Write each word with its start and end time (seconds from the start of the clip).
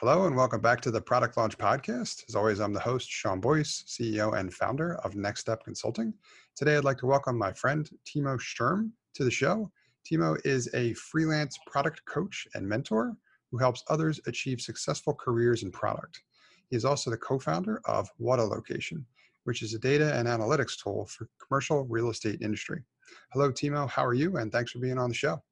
Hello, 0.00 0.28
and 0.28 0.36
welcome 0.36 0.60
back 0.60 0.80
to 0.82 0.92
the 0.92 1.00
Product 1.00 1.36
Launch 1.36 1.58
Podcast. 1.58 2.22
As 2.28 2.36
always, 2.36 2.60
I'm 2.60 2.72
the 2.72 2.78
host, 2.78 3.10
Sean 3.10 3.40
Boyce, 3.40 3.82
CEO 3.88 4.38
and 4.38 4.54
founder 4.54 4.94
of 4.98 5.16
Next 5.16 5.40
Step 5.40 5.64
Consulting. 5.64 6.14
Today, 6.54 6.76
I'd 6.76 6.84
like 6.84 6.98
to 6.98 7.06
welcome 7.06 7.36
my 7.36 7.52
friend, 7.52 7.90
Timo 8.06 8.40
Sturm, 8.40 8.92
to 9.14 9.24
the 9.24 9.30
show. 9.32 9.68
Timo 10.08 10.38
is 10.46 10.72
a 10.72 10.94
freelance 10.94 11.58
product 11.66 12.04
coach 12.04 12.46
and 12.54 12.64
mentor 12.64 13.16
who 13.50 13.58
helps 13.58 13.82
others 13.88 14.20
achieve 14.28 14.60
successful 14.60 15.14
careers 15.14 15.64
in 15.64 15.72
product. 15.72 16.22
He 16.70 16.76
is 16.76 16.84
also 16.84 17.10
the 17.10 17.16
co 17.16 17.40
founder 17.40 17.80
of 17.84 18.08
Location, 18.20 19.04
which 19.42 19.62
is 19.62 19.74
a 19.74 19.80
data 19.80 20.14
and 20.14 20.28
analytics 20.28 20.80
tool 20.80 21.06
for 21.06 21.28
commercial 21.44 21.86
real 21.86 22.10
estate 22.10 22.40
industry. 22.40 22.84
Hello, 23.32 23.50
Timo. 23.50 23.90
How 23.90 24.06
are 24.06 24.14
you? 24.14 24.36
And 24.36 24.52
thanks 24.52 24.70
for 24.70 24.78
being 24.78 24.96
on 24.96 25.08
the 25.08 25.16
show. 25.16 25.42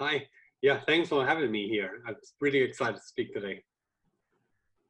Hi. 0.00 0.26
Yeah, 0.64 0.80
thanks 0.86 1.10
for 1.10 1.26
having 1.26 1.50
me 1.50 1.68
here. 1.68 2.00
I'm 2.06 2.16
really 2.40 2.62
excited 2.62 2.96
to 2.96 3.02
speak 3.02 3.34
today. 3.34 3.62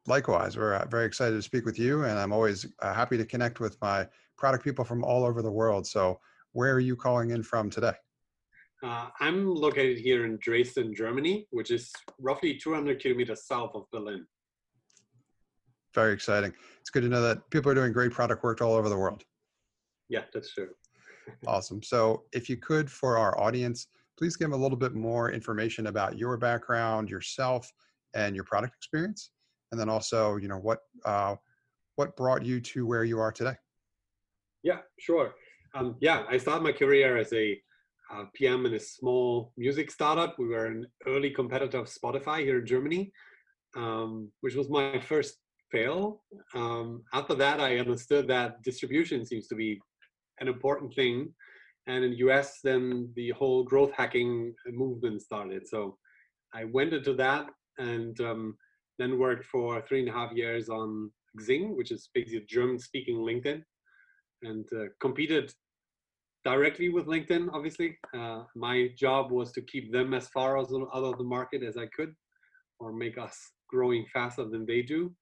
Likewise, 0.07 0.55
we're 0.55 0.75
uh, 0.75 0.85
very 0.87 1.05
excited 1.05 1.35
to 1.35 1.41
speak 1.41 1.65
with 1.65 1.77
you, 1.77 2.05
and 2.05 2.17
I'm 2.17 2.31
always 2.31 2.65
uh, 2.79 2.93
happy 2.93 3.17
to 3.17 3.25
connect 3.25 3.59
with 3.59 3.75
my 3.81 4.07
product 4.37 4.63
people 4.63 4.85
from 4.85 5.03
all 5.03 5.25
over 5.25 5.41
the 5.41 5.51
world. 5.51 5.85
So, 5.85 6.17
where 6.53 6.71
are 6.71 6.79
you 6.79 6.95
calling 6.95 7.31
in 7.31 7.43
from 7.43 7.69
today? 7.69 7.91
Uh, 8.81 9.09
I'm 9.19 9.53
located 9.53 9.97
here 9.97 10.23
in 10.23 10.39
Dresden, 10.41 10.95
Germany, 10.95 11.45
which 11.51 11.71
is 11.71 11.91
roughly 12.21 12.55
200 12.57 13.01
kilometers 13.01 13.45
south 13.45 13.71
of 13.75 13.83
Berlin. 13.91 14.25
Very 15.93 16.13
exciting. 16.13 16.53
It's 16.79 16.89
good 16.89 17.03
to 17.03 17.09
know 17.09 17.21
that 17.21 17.49
people 17.49 17.69
are 17.69 17.75
doing 17.75 17.91
great 17.91 18.13
product 18.13 18.45
work 18.45 18.61
all 18.61 18.75
over 18.75 18.87
the 18.87 18.97
world. 18.97 19.25
Yeah, 20.07 20.23
that's 20.33 20.53
true. 20.53 20.69
awesome. 21.47 21.83
So, 21.83 22.23
if 22.31 22.49
you 22.49 22.55
could, 22.55 22.89
for 22.89 23.17
our 23.17 23.37
audience, 23.37 23.87
please 24.17 24.35
give 24.35 24.51
a 24.51 24.55
little 24.55 24.77
bit 24.77 24.93
more 24.93 25.31
information 25.31 25.87
about 25.87 26.17
your 26.17 26.37
background, 26.37 27.09
yourself, 27.09 27.71
and 28.13 28.35
your 28.35 28.45
product 28.45 28.75
experience, 28.75 29.31
and 29.71 29.79
then 29.79 29.89
also, 29.89 30.37
you 30.37 30.47
know, 30.47 30.57
what 30.57 30.79
uh, 31.03 31.35
what 31.95 32.15
brought 32.15 32.43
you 32.43 32.59
to 32.59 32.85
where 32.85 33.03
you 33.03 33.19
are 33.19 33.31
today. 33.31 33.55
Yeah, 34.63 34.79
sure. 34.99 35.33
Um, 35.73 35.95
yeah, 35.99 36.23
I 36.29 36.37
started 36.37 36.63
my 36.63 36.71
career 36.71 37.17
as 37.17 37.31
a 37.33 37.59
uh, 38.13 38.25
PM 38.33 38.65
in 38.65 38.73
a 38.73 38.79
small 38.79 39.51
music 39.57 39.91
startup. 39.91 40.37
We 40.37 40.47
were 40.47 40.67
an 40.67 40.87
early 41.07 41.31
competitor 41.31 41.79
of 41.79 41.87
Spotify 41.87 42.39
here 42.39 42.59
in 42.59 42.65
Germany, 42.65 43.11
um, 43.75 44.31
which 44.41 44.55
was 44.55 44.69
my 44.69 44.99
first 44.99 45.37
fail. 45.71 46.21
Um, 46.53 47.03
after 47.13 47.35
that, 47.35 47.59
I 47.59 47.77
understood 47.77 48.27
that 48.27 48.61
distribution 48.63 49.25
seems 49.25 49.47
to 49.47 49.55
be 49.55 49.79
an 50.39 50.47
important 50.47 50.93
thing 50.93 51.33
and 51.87 52.03
in 52.03 52.13
US, 52.13 52.59
then 52.63 53.11
the 53.15 53.31
whole 53.31 53.63
growth 53.63 53.91
hacking 53.91 54.53
movement 54.67 55.21
started. 55.21 55.67
So 55.67 55.97
I 56.53 56.65
went 56.65 56.93
into 56.93 57.13
that 57.15 57.47
and 57.77 58.19
um, 58.21 58.57
then 58.97 59.19
worked 59.19 59.45
for 59.45 59.81
three 59.81 59.99
and 59.99 60.09
a 60.09 60.13
half 60.13 60.31
years 60.31 60.69
on 60.69 61.11
Xing, 61.39 61.75
which 61.75 61.91
is 61.91 62.09
basically 62.13 62.45
German-speaking 62.47 63.17
LinkedIn, 63.17 63.61
and 64.43 64.65
uh, 64.73 64.85
competed 64.99 65.51
directly 66.43 66.89
with 66.89 67.07
LinkedIn. 67.07 67.49
Obviously, 67.53 67.97
uh, 68.15 68.43
my 68.55 68.89
job 68.97 69.31
was 69.31 69.51
to 69.51 69.61
keep 69.61 69.91
them 69.91 70.13
as 70.13 70.27
far 70.29 70.57
as 70.57 70.71
out 70.73 71.03
of 71.03 71.17
the 71.17 71.23
market 71.23 71.61
as 71.63 71.77
I 71.77 71.87
could, 71.87 72.13
or 72.79 72.93
make 72.93 73.17
us 73.17 73.37
growing 73.69 74.05
faster 74.13 74.45
than 74.45 74.65
they 74.65 74.81
do. 74.81 75.13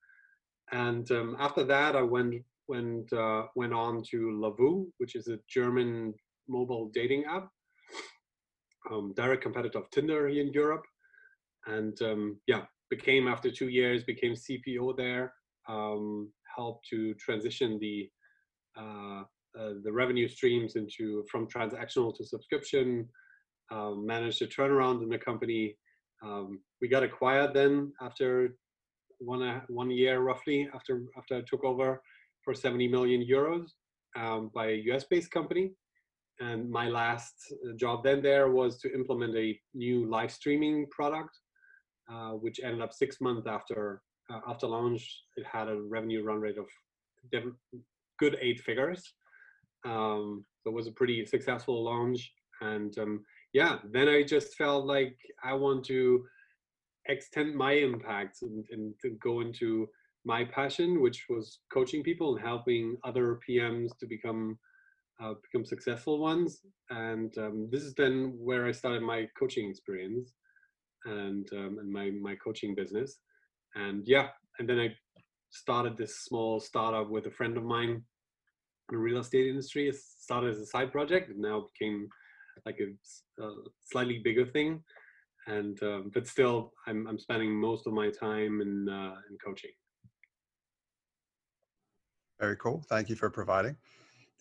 And 0.72 1.09
um, 1.11 1.36
after 1.39 1.64
that, 1.64 1.95
I 1.95 2.02
went 2.02 2.36
went 2.67 3.11
uh, 3.11 3.44
went 3.56 3.73
on 3.73 4.03
to 4.11 4.17
Lovoo, 4.41 4.88
which 4.97 5.16
is 5.16 5.28
a 5.28 5.39
German 5.50 6.14
mobile 6.48 6.92
dating 6.94 7.26
app, 7.26 7.50
um, 8.92 9.14
direct 9.16 9.42
competitor 9.42 9.80
of 9.80 9.90
Tinder 9.92 10.28
here 10.28 10.44
in 10.44 10.52
Europe, 10.54 10.86
and 11.68 12.00
um, 12.02 12.40
yeah, 12.48 12.64
became 12.90 13.28
after 13.28 13.52
two 13.52 13.70
years 13.70 14.04
became 14.04 14.34
CPO 14.34 14.98
there, 14.98 15.34
um, 15.70 16.32
helped 16.56 16.88
to 16.90 17.14
transition 17.16 17.80
the 17.80 18.10
uh, 18.78 19.24
uh, 19.60 19.74
the 19.84 19.92
revenue 19.92 20.28
streams 20.28 20.76
into 20.76 21.24
from 21.30 21.48
transactional 21.48 22.16
to 22.18 22.26
subscription, 22.26 23.08
um, 23.72 24.03
managed 24.06 24.42
a 24.42 24.48
turnaround 24.48 25.03
in 25.03 25.09
the 25.09 25.18
company. 25.18 25.78
Um, 26.24 26.62
we 26.82 26.88
got 26.88 27.03
acquired 27.03 27.53
then 27.53 27.92
after 28.02 28.56
one 29.20 29.44
uh, 29.44 29.62
one 29.68 29.92
year 29.92 30.20
roughly 30.22 30.68
after 30.74 31.03
after 31.18 31.38
I 31.38 31.42
took 31.42 31.64
over 31.64 32.02
for 32.44 32.53
70 32.53 32.88
million 32.88 33.26
euros 33.30 33.68
um, 34.16 34.52
by 34.53 34.68
a 34.68 34.84
US 34.92 35.06
based 35.06 35.32
company. 35.32 35.72
And 36.40 36.70
my 36.70 36.90
last 36.90 37.34
uh, 37.52 37.74
job 37.76 38.04
then 38.04 38.22
there 38.22 38.52
was 38.52 38.80
to 38.80 38.94
implement 38.94 39.36
a 39.36 39.58
new 39.74 40.10
live 40.10 40.32
streaming 40.32 40.88
product, 40.90 41.38
uh, 42.12 42.32
which 42.32 42.60
ended 42.64 42.82
up 42.82 42.94
six 42.94 43.22
months 43.22 43.48
after 43.48 44.02
uh, 44.32 44.40
after 44.48 44.68
launch. 44.68 45.24
It 45.38 45.46
had 45.46 45.68
a 45.68 45.82
revenue 45.82 46.24
run 46.24 46.40
rate 46.42 46.58
of 46.58 46.68
good 48.20 48.38
eight 48.42 48.60
figures. 48.60 49.14
Um, 49.86 50.46
so 50.62 50.70
it 50.70 50.74
was 50.74 50.88
a 50.88 50.92
pretty 50.92 51.26
successful 51.26 51.84
launch. 51.84 52.32
And 52.62 52.98
um, 52.98 53.26
yeah, 53.54 53.80
then 53.92 54.08
I 54.08 54.24
just 54.24 54.56
felt 54.56 54.86
like 54.86 55.18
I 55.44 55.54
want 55.54 55.84
to 55.86 56.26
extend 57.08 57.56
my 57.56 57.74
impact 57.74 58.42
and, 58.42 58.66
and 58.72 58.94
to 59.02 59.10
go 59.22 59.42
into 59.42 59.88
my 60.26 60.46
passion, 60.46 61.02
which 61.02 61.26
was 61.30 61.60
coaching 61.72 62.02
people 62.02 62.36
and 62.36 62.44
helping 62.44 62.98
other 63.04 63.40
PMs 63.48 63.90
to 64.00 64.08
become 64.08 64.58
uh, 65.22 65.34
become 65.41 65.66
successful 65.66 66.19
ones. 66.19 66.62
And 66.90 67.35
um, 67.38 67.69
this 67.72 67.84
is 67.84 67.94
then 67.96 68.35
where 68.38 68.66
I 68.66 68.72
started 68.72 69.01
my 69.01 69.28
coaching 69.38 69.69
experience 69.69 70.34
and 71.06 71.47
um, 71.53 71.78
and 71.79 71.91
my 71.91 72.12
my 72.22 72.35
coaching 72.35 72.75
business. 72.75 73.18
And 73.75 74.03
yeah, 74.06 74.28
and 74.59 74.69
then 74.69 74.79
I 74.79 74.90
started 75.52 75.97
this 75.97 76.23
small 76.23 76.59
startup 76.59 77.09
with 77.09 77.25
a 77.28 77.31
friend 77.31 77.57
of 77.57 77.63
mine 77.63 77.90
in 77.90 78.03
the 78.90 78.97
real 78.97 79.19
estate 79.19 79.47
industry. 79.47 79.88
It 79.88 79.96
started 79.96 80.52
as 80.52 80.59
a 80.59 80.66
side 80.66 80.91
project, 80.91 81.29
and 81.29 81.40
now 81.40 81.68
became 81.78 82.07
like 82.66 82.79
a, 82.79 83.44
a 83.44 83.50
slightly 83.91 84.22
bigger 84.23 84.46
thing. 84.46 84.84
And 85.47 85.81
um, 85.84 86.12
but 86.13 86.28
still, 86.28 86.73
I'm 86.88 87.07
I'm 87.07 87.19
spending 87.19 87.53
most 87.53 87.88
of 87.88 87.94
my 87.94 88.09
time 88.09 88.62
in 88.62 88.88
uh, 88.90 89.16
in 89.29 89.38
coaching. 89.44 89.72
Very 92.40 92.57
cool. 92.57 92.84
Thank 92.90 93.09
you 93.09 93.16
for 93.16 93.29
providing 93.29 93.78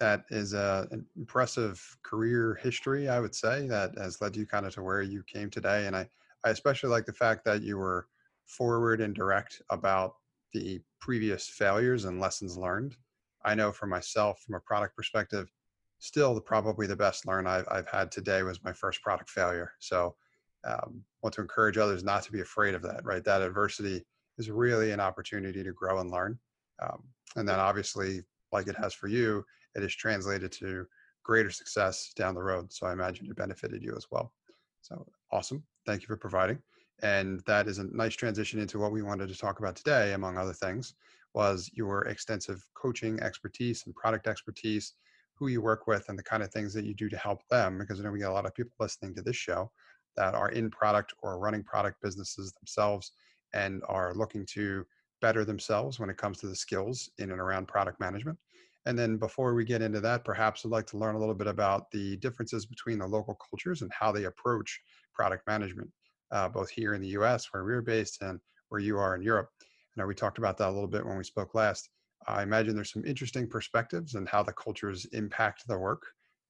that 0.01 0.25
is 0.31 0.53
a, 0.53 0.89
an 0.91 1.07
impressive 1.17 1.81
career 2.03 2.59
history, 2.61 3.09
I 3.09 3.21
would 3.21 3.35
say, 3.35 3.67
that 3.69 3.97
has 3.99 4.21
led 4.21 4.37
you 4.37 4.47
kind 4.47 4.67
of 4.67 4.75
to 4.75 4.83
where 4.83 5.03
you 5.03 5.23
came 5.25 5.51
today. 5.51 5.87
And 5.87 5.97
I, 5.97 6.09
I 6.45 6.51
especially 6.51 6.91
like 6.91 7.07
the 7.07 7.13
fact 7.13 7.45
that 7.45 7.63
you 7.63 7.79
were 7.79 8.09
forward 8.47 9.01
and 9.01 9.15
direct 9.15 9.63
about 9.71 10.15
the 10.53 10.81
previous 11.01 11.49
failures 11.49 12.05
and 12.05 12.21
lessons 12.21 12.57
learned. 12.57 12.97
I 13.45 13.55
know 13.55 13.73
for 13.73 13.87
myself, 13.87 14.41
from 14.41 14.57
a 14.57 14.61
product 14.61 14.97
perspective, 14.97 15.51
still 15.99 16.35
the, 16.35 16.41
probably 16.41 16.87
the 16.87 16.97
best 16.97 17.27
learn 17.27 17.47
I've, 17.47 17.67
I've 17.71 17.89
had 17.89 18.11
today 18.11 18.43
was 18.43 18.63
my 18.65 18.73
first 18.73 19.03
product 19.03 19.31
failure. 19.31 19.73
So 19.79 20.17
um, 20.65 21.03
want 21.23 21.35
to 21.35 21.41
encourage 21.41 21.79
others 21.79 22.05
not 22.05 22.23
to 22.25 22.33
be 22.33 22.41
afraid 22.41 22.75
of 22.75 22.83
that, 22.83 23.05
right? 23.05 23.25
That 23.25 23.43
adversity 23.43 24.05
is 24.39 24.51
really 24.51 24.91
an 24.91 25.01
opportunity 25.01 25.63
to 25.63 25.73
grow 25.73 26.01
and 26.01 26.11
learn. 26.11 26.39
Um, 26.83 27.05
and 27.37 27.49
then 27.49 27.59
obviously, 27.59 28.23
like 28.53 28.69
it 28.69 28.77
has 28.77 28.93
for 28.95 29.09
you, 29.09 29.45
it 29.75 29.83
is 29.83 29.95
translated 29.95 30.53
to 30.53 30.87
greater 31.23 31.51
success 31.51 32.13
down 32.17 32.35
the 32.35 32.43
road. 32.43 32.73
So 32.73 32.87
I 32.87 32.93
imagine 32.93 33.27
it 33.27 33.37
benefited 33.37 33.83
you 33.83 33.95
as 33.97 34.07
well. 34.11 34.33
So 34.81 35.07
awesome. 35.31 35.63
Thank 35.87 36.03
you 36.03 36.07
for 36.07 36.17
providing. 36.17 36.59
And 37.03 37.41
that 37.47 37.69
is 37.69 37.79
a 37.79 37.85
nice 37.85 38.15
transition 38.15 38.61
into 38.61 38.79
what 38.79 38.93
we 38.93 39.03
wanted 39.03 39.29
to 39.29 39.39
talk 39.39 39.59
about 39.59 39.77
today, 39.77 40.13
among 40.13 40.37
other 40.37 40.53
things, 40.53 40.95
was 41.35 41.71
your 41.73 42.03
extensive 42.03 42.65
coaching 42.75 43.21
expertise 43.21 43.85
and 43.87 43.95
product 43.95 44.27
expertise, 44.27 44.95
who 45.35 45.49
you 45.49 45.61
work 45.61 45.87
with, 45.87 46.09
and 46.09 46.19
the 46.19 46.23
kind 46.23 46.43
of 46.43 46.53
things 46.53 46.73
that 46.75 46.85
you 46.85 46.95
do 46.95 47.09
to 47.09 47.17
help 47.17 47.41
them. 47.49 47.79
Because 47.79 47.99
I 47.99 48.05
know 48.05 48.13
we 48.13 48.21
get 48.21 48.29
a 48.29 48.33
lot 48.33 48.47
of 48.47 48.55
people 48.55 48.73
listening 48.79 49.15
to 49.17 49.23
this 49.23 49.37
show 49.37 49.71
that 50.17 50.35
are 50.35 50.51
in 50.51 50.71
product 50.71 51.15
or 51.23 51.39
running 51.39 51.65
product 51.65 52.01
businesses 52.03 52.53
themselves 52.53 53.13
and 53.55 53.83
are 53.89 54.15
looking 54.15 54.47
to 54.47 54.85
better 55.21 55.45
themselves 55.45 55.99
when 55.99 56.11
it 56.11 56.17
comes 56.17 56.39
to 56.39 56.49
the 56.49 56.55
skills 56.55 57.11
in 57.19 57.31
and 57.31 57.41
around 57.41 57.67
product 57.67 57.99
management. 57.99 58.39
And 58.87 58.99
then 58.99 59.17
before 59.17 59.55
we 59.55 59.65
get 59.65 59.83
into 59.83 60.01
that, 60.01 60.25
perhaps 60.25 60.65
I'd 60.65 60.71
like 60.73 60.87
to 60.89 60.99
learn 60.99 61.15
a 61.15 61.19
little 61.19 61.35
bit 61.35 61.47
about 61.47 61.91
the 61.93 62.17
differences 62.17 62.67
between 62.67 62.99
the 62.99 63.07
local 63.07 63.37
cultures 63.51 63.83
and 63.83 63.93
how 63.93 64.11
they 64.11 64.25
approach 64.25 64.81
product 65.15 65.47
management, 65.47 65.91
uh, 66.33 66.49
both 66.49 66.69
here 66.71 66.95
in 66.95 67.01
the 67.01 67.09
US, 67.09 67.47
where 67.53 67.65
we're 67.65 67.83
based, 67.83 68.23
and 68.23 68.41
where 68.71 68.81
you 68.81 68.99
are 68.99 69.15
in 69.15 69.23
Europe. 69.23 69.51
I 69.61 70.01
know 70.01 70.07
we 70.07 70.15
talked 70.15 70.39
about 70.39 70.57
that 70.59 70.69
a 70.69 70.73
little 70.73 70.89
bit 70.89 71.07
when 71.07 71.17
we 71.17 71.25
spoke 71.25 71.55
last. 71.55 71.91
I 72.27 72.43
imagine 72.43 72.75
there's 72.75 72.93
some 72.93 73.05
interesting 73.05 73.49
perspectives 73.49 74.15
and 74.15 74.29
how 74.29 74.43
the 74.43 74.53
cultures 74.53 75.05
impact 75.13 75.67
the 75.67 75.79
work. 75.79 76.03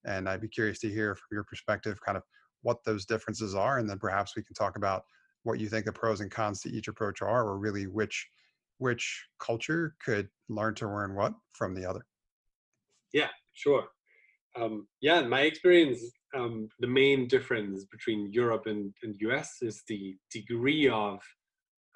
And 0.05 0.28
I'd 0.28 0.40
be 0.40 0.49
curious 0.49 0.78
to 0.81 0.88
hear 0.88 1.14
from 1.14 1.28
your 1.32 1.44
perspective 1.44 2.00
kind 2.00 2.17
of 2.17 2.25
what 2.62 2.85
those 2.85 3.05
differences 3.05 3.55
are. 3.55 3.78
And 3.78 3.88
then 3.88 3.99
perhaps 3.99 4.37
we 4.37 4.43
can 4.43 4.55
talk 4.55 4.76
about 4.76 5.05
what 5.43 5.58
you 5.58 5.69
think 5.69 5.85
the 5.85 5.93
pros 5.93 6.20
and 6.20 6.31
cons 6.31 6.61
to 6.62 6.70
each 6.70 6.88
approach 6.88 7.20
are, 7.23 7.46
or 7.46 7.58
really 7.58 7.87
which 7.87 8.28
which 8.78 9.28
culture 9.38 9.94
could 10.05 10.28
learn 10.49 10.75
to 10.75 10.88
learn 10.88 11.14
what 11.14 11.35
from 11.52 11.75
the 11.75 11.88
other. 11.88 12.05
Yeah, 13.12 13.29
sure. 13.55 13.85
Um, 14.56 14.87
yeah, 15.00 15.20
in 15.20 15.29
my 15.29 15.43
experience, 15.43 16.00
um, 16.35 16.69
the 16.81 16.87
main 16.87 17.26
difference 17.26 17.85
between 17.87 18.32
Europe 18.32 18.67
and, 18.67 18.93
and 19.03 19.17
US 19.20 19.59
is 19.62 19.82
the 19.88 20.17
degree 20.31 20.88
of 20.88 21.20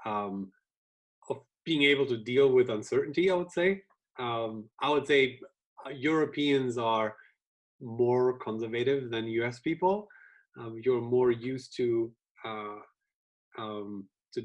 um, 0.05 0.53
of 1.29 1.39
being 1.65 1.83
able 1.83 2.07
to 2.07 2.19
deal 2.19 2.53
with 2.53 2.71
uncertainty. 2.71 3.31
I 3.31 3.35
would 3.35 3.51
say. 3.51 3.83
Um, 4.19 4.71
I 4.81 4.89
would 4.89 5.07
say 5.07 5.39
uh, 5.85 5.91
Europeans 5.91 6.79
are 6.79 7.15
more 7.83 8.39
conservative 8.39 9.11
than 9.11 9.27
U.S. 9.27 9.61
people. 9.61 10.09
Um, 10.59 10.81
you're 10.83 11.03
more 11.03 11.31
used 11.31 11.77
to 11.77 12.11
uh, 12.45 12.79
um, 13.59 14.09
to 14.33 14.43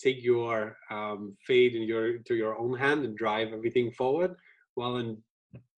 take 0.00 0.22
your 0.22 0.76
fate 1.46 1.74
in 1.74 1.82
your 1.82 2.18
to 2.18 2.34
your 2.34 2.56
own 2.58 2.76
hand 2.78 3.04
and 3.04 3.16
drive 3.16 3.52
everything 3.52 3.90
forward. 3.90 4.34
While 4.74 4.96
in 4.98 5.18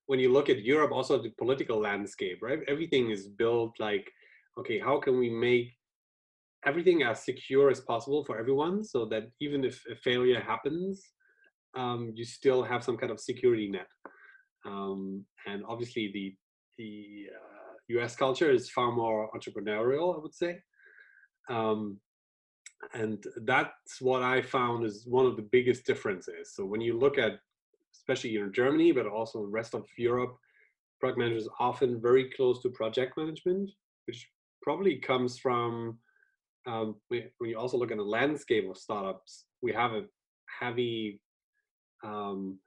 when 0.07 0.19
you 0.21 0.33
look 0.33 0.49
at 0.51 0.63
Europe, 0.63 0.93
also 0.93 1.21
the 1.21 1.31
political 1.39 1.79
landscape, 1.81 2.39
right? 2.43 2.61
Everything 2.69 3.11
is 3.11 3.29
built 3.29 3.75
like, 3.79 4.11
okay, 4.59 4.79
how 4.79 4.99
can 4.99 5.19
we 5.19 5.31
make 5.31 5.73
everything 6.67 7.03
as 7.03 7.25
secure 7.25 7.71
as 7.71 7.81
possible 7.81 8.25
for 8.25 8.39
everyone, 8.39 8.85
so 8.85 9.05
that 9.07 9.25
even 9.41 9.65
if 9.65 9.83
a 9.91 9.95
failure 9.97 10.41
happens, 10.41 11.03
um, 11.77 12.13
you 12.15 12.25
still 12.25 12.63
have 12.63 12.85
some 12.85 12.97
kind 12.97 13.13
of 13.13 13.21
security 13.21 13.69
net. 13.69 13.89
Um, 14.67 15.25
and 15.47 15.63
obviously, 15.69 16.11
the 16.13 16.35
the 16.79 17.27
uh, 17.35 17.73
U.S. 17.89 18.17
culture 18.17 18.51
is 18.51 18.71
far 18.71 18.91
more 18.93 19.31
entrepreneurial, 19.37 20.15
I 20.17 20.19
would 20.19 20.35
say. 20.35 20.59
Um, 21.49 21.99
and 22.93 23.23
that's 23.45 24.01
what 24.01 24.23
I 24.23 24.43
found 24.43 24.85
is 24.85 25.07
one 25.07 25.27
of 25.27 25.37
the 25.37 25.49
biggest 25.53 25.87
differences. 25.87 26.53
So 26.55 26.65
when 26.65 26.81
you 26.81 26.99
look 26.99 27.19
at 27.19 27.35
especially 28.05 28.37
in 28.37 28.53
Germany, 28.53 28.93
but 28.93 29.07
also 29.07 29.43
the 29.43 29.49
rest 29.49 29.75
of 29.75 29.85
Europe, 29.97 30.37
product 31.01 31.19
managers 31.19 31.49
often 31.59 32.01
very 32.01 32.31
close 32.31 32.61
to 32.63 32.69
project 32.71 33.17
management, 33.17 33.71
which 34.07 34.29
probably 34.63 34.97
comes 34.97 35.39
from 35.39 35.99
um, 36.67 36.97
when 37.09 37.51
you 37.51 37.59
also 37.59 37.77
look 37.77 37.91
at 37.91 37.99
the 37.99 38.03
landscape 38.03 38.69
of 38.71 38.79
startups, 38.79 39.45
we 39.61 39.73
have 39.73 39.93
a 39.93 40.05
heavy 40.61 41.21
um, 42.03 42.59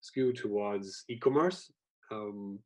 skew 0.00 0.32
towards 0.32 1.04
e-commerce, 1.08 1.70
um, 2.12 2.58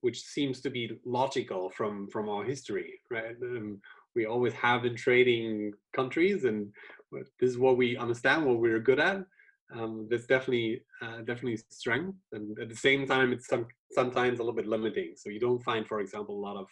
which 0.00 0.20
seems 0.20 0.60
to 0.60 0.70
be 0.70 0.98
logical 1.04 1.70
from 1.70 2.08
from 2.08 2.28
our 2.28 2.42
history, 2.42 2.94
right? 3.08 3.36
Um, 3.40 3.80
we 4.16 4.26
always 4.26 4.52
have 4.54 4.84
in 4.84 4.96
trading 4.96 5.72
countries, 5.94 6.44
and 6.44 6.72
this 7.12 7.50
is 7.50 7.58
what 7.58 7.76
we 7.76 7.96
understand, 7.96 8.44
what 8.44 8.58
we're 8.58 8.80
good 8.80 8.98
at 8.98 9.24
um, 9.74 10.06
that's 10.10 10.26
definitely 10.26 10.82
uh, 11.00 11.18
definitely 11.18 11.58
strength 11.70 12.18
and 12.32 12.58
at 12.58 12.68
the 12.68 12.76
same 12.76 13.06
time 13.06 13.32
it's 13.32 13.46
some, 13.46 13.66
sometimes 13.92 14.38
a 14.38 14.42
little 14.42 14.54
bit 14.54 14.66
limiting. 14.68 15.14
So 15.16 15.30
you 15.30 15.40
don't 15.40 15.62
find 15.62 15.86
for 15.86 16.00
example 16.00 16.36
a 16.36 16.46
lot 16.46 16.56
of 16.56 16.66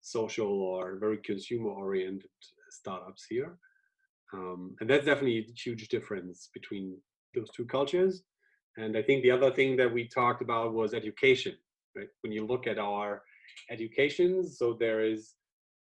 social 0.00 0.62
or 0.62 0.98
very 0.98 1.18
consumer 1.18 1.70
oriented 1.70 2.30
startups 2.70 3.26
here. 3.28 3.58
Um, 4.32 4.76
and 4.80 4.88
that's 4.88 5.06
definitely 5.06 5.38
a 5.38 5.60
huge 5.60 5.88
difference 5.88 6.50
between 6.54 6.96
those 7.34 7.50
two 7.50 7.64
cultures. 7.64 8.22
And 8.76 8.96
i 8.96 9.02
think 9.02 9.22
the 9.22 9.30
other 9.30 9.50
thing 9.50 9.76
that 9.76 9.92
we 9.92 10.08
talked 10.08 10.42
about 10.42 10.72
was 10.72 10.94
education 10.94 11.54
right? 11.96 12.08
When 12.22 12.32
you 12.32 12.46
look 12.46 12.66
at 12.66 12.78
our 12.78 13.22
education 13.70 14.48
so 14.48 14.76
there 14.78 15.00
is 15.04 15.34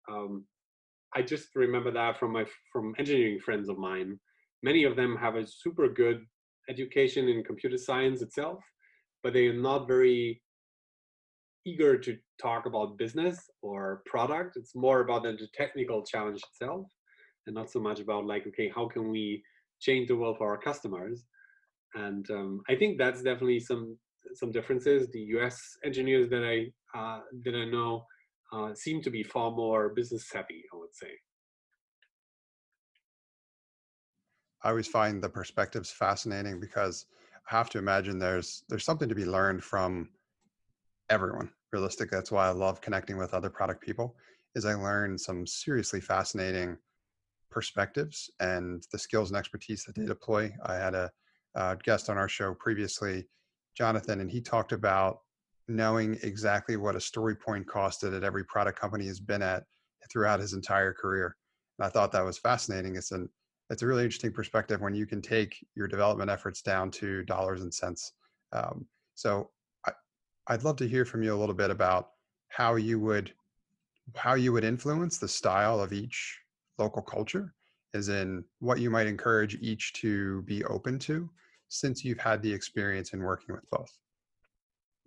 um, 0.10 0.46
i 1.16 1.22
just 1.22 1.48
remember 1.56 1.92
that 1.92 2.18
from 2.20 2.32
my 2.32 2.46
from 2.72 2.94
engineering 2.98 3.40
friends 3.40 3.70
of 3.70 3.78
mine. 3.78 4.20
Many 4.64 4.84
of 4.84 4.96
them 4.96 5.16
have 5.18 5.36
a 5.36 5.46
super 5.46 5.88
good 5.90 6.26
education 6.70 7.28
in 7.28 7.44
computer 7.44 7.78
science 7.78 8.22
itself, 8.22 8.60
but 9.24 9.34
they 9.34 9.48
are 9.48 9.54
not 9.54 9.88
very 9.88 10.42
eager 11.66 11.98
to 11.98 12.18
talk 12.42 12.66
about 12.66 12.98
business 12.98 13.50
or 13.62 14.04
product. 14.06 14.56
It's 14.56 14.76
more 14.76 15.02
about 15.02 15.24
the 15.24 15.38
technical 15.54 16.04
challenge 16.04 16.42
itself 16.52 16.88
and 17.48 17.56
not 17.56 17.72
so 17.72 17.80
much 17.80 18.00
about 18.00 18.26
like, 18.26 18.46
okay, 18.48 18.72
how 18.74 18.88
can 18.88 19.10
we 19.10 19.44
change 19.80 20.08
the 20.08 20.16
world 20.16 20.38
for 20.38 20.50
our 20.50 20.58
customers? 20.58 21.26
And 21.96 22.30
um, 22.30 22.62
I 22.70 22.76
think 22.76 22.98
that's 22.98 23.22
definitely 23.22 23.60
some 23.60 23.98
some 24.34 24.52
differences. 24.52 25.08
The 25.12 25.22
U.S. 25.36 25.60
engineers 25.84 26.30
that 26.30 26.44
I 26.44 26.98
uh, 26.98 27.22
that 27.44 27.56
I 27.56 27.66
know 27.66 28.06
uh, 28.54 28.74
seem 28.74 29.02
to 29.04 29.10
be 29.10 29.24
far 29.24 29.52
more 29.52 29.90
business 29.90 30.30
savvy. 30.30 30.64
I 30.74 30.78
would 30.78 30.94
say. 30.94 31.12
I 34.66 34.70
always 34.70 34.88
find 34.88 35.22
the 35.22 35.30
perspectives 35.30 35.92
fascinating 35.92 36.60
because 36.60 37.06
I 37.50 37.56
have 37.56 37.70
to 37.70 37.78
imagine 37.78 38.18
there's 38.18 38.64
there's 38.68 38.84
something 38.84 39.08
to 39.08 39.14
be 39.14 39.24
learned 39.26 39.64
from 39.64 40.10
everyone. 41.12 41.52
Realistic. 41.72 42.10
That's 42.10 42.32
why 42.32 42.48
I 42.48 42.52
love 42.52 42.82
connecting 42.82 43.18
with 43.18 43.36
other 43.36 43.52
product 43.52 43.84
people. 43.84 44.16
Is 44.56 44.66
I 44.66 44.74
learn 44.74 45.20
some 45.20 45.46
seriously 45.46 46.02
fascinating 46.02 46.78
perspectives 47.52 48.32
and 48.40 48.84
the 48.92 48.98
skills 48.98 49.30
and 49.30 49.38
expertise 49.38 49.84
that 49.84 49.96
they 49.96 50.06
deploy. 50.06 50.52
I 50.66 50.76
had 50.76 50.96
a, 50.96 51.12
a 51.54 51.78
guest 51.84 52.10
on 52.10 52.18
our 52.18 52.28
show 52.28 52.56
previously, 52.56 53.28
Jonathan, 53.78 54.20
and 54.20 54.32
he 54.32 54.42
talked 54.42 54.72
about 54.72 55.20
knowing 55.68 56.18
exactly 56.24 56.76
what 56.76 56.96
a 56.96 57.02
story 57.02 57.36
point 57.36 57.68
costed 57.68 58.18
at 58.18 58.24
every 58.24 58.46
product 58.46 58.80
company 58.80 59.06
has 59.06 59.20
been 59.20 59.44
at 59.44 59.64
throughout 60.12 60.40
his 60.40 60.54
entire 60.54 60.94
career. 60.94 61.36
And 61.78 61.86
I 61.86 61.90
thought 61.90 62.12
that 62.14 62.26
was 62.26 62.40
fascinating. 62.40 62.96
It's 62.96 63.12
an 63.12 63.30
it's 63.70 63.82
a 63.82 63.88
really 63.88 64.04
interesting 64.04 64.32
perspective 64.32 64.82
when 64.82 64.94
you 64.94 65.06
can 65.06 65.22
take 65.22 65.66
your 65.76 65.88
development 65.88 66.30
efforts 66.30 66.62
down 66.62 66.92
to 66.92 67.24
dollars 67.24 67.62
and 67.62 67.74
cents. 67.74 68.14
Um, 68.52 68.86
so 69.16 69.50
I, 69.86 69.92
I'd 70.48 70.64
love 70.64 70.76
to 70.78 70.88
hear 70.88 71.06
from 71.06 71.24
you 71.24 71.34
a 71.34 71.40
little 71.40 71.56
bit 71.56 71.72
about 71.72 72.10
how 72.50 72.76
you 72.76 73.00
would 73.00 73.34
how 74.16 74.36
you 74.36 74.54
would 74.54 74.64
influence 74.64 75.18
the 75.18 75.28
style 75.28 75.80
of 75.80 75.92
each 75.92 76.40
local 76.78 77.02
culture, 77.02 77.56
as 77.96 78.10
in 78.10 78.44
what 78.60 78.80
you 78.80 78.92
might 78.92 79.08
encourage 79.08 79.56
each 79.62 79.94
to 79.94 80.44
be 80.44 80.64
open 80.66 81.00
to, 81.00 81.28
since 81.70 82.06
you've 82.06 82.20
had 82.20 82.40
the 82.44 82.54
experience 82.54 83.14
in 83.14 83.20
working 83.24 83.56
with 83.56 83.68
both. 83.72 83.92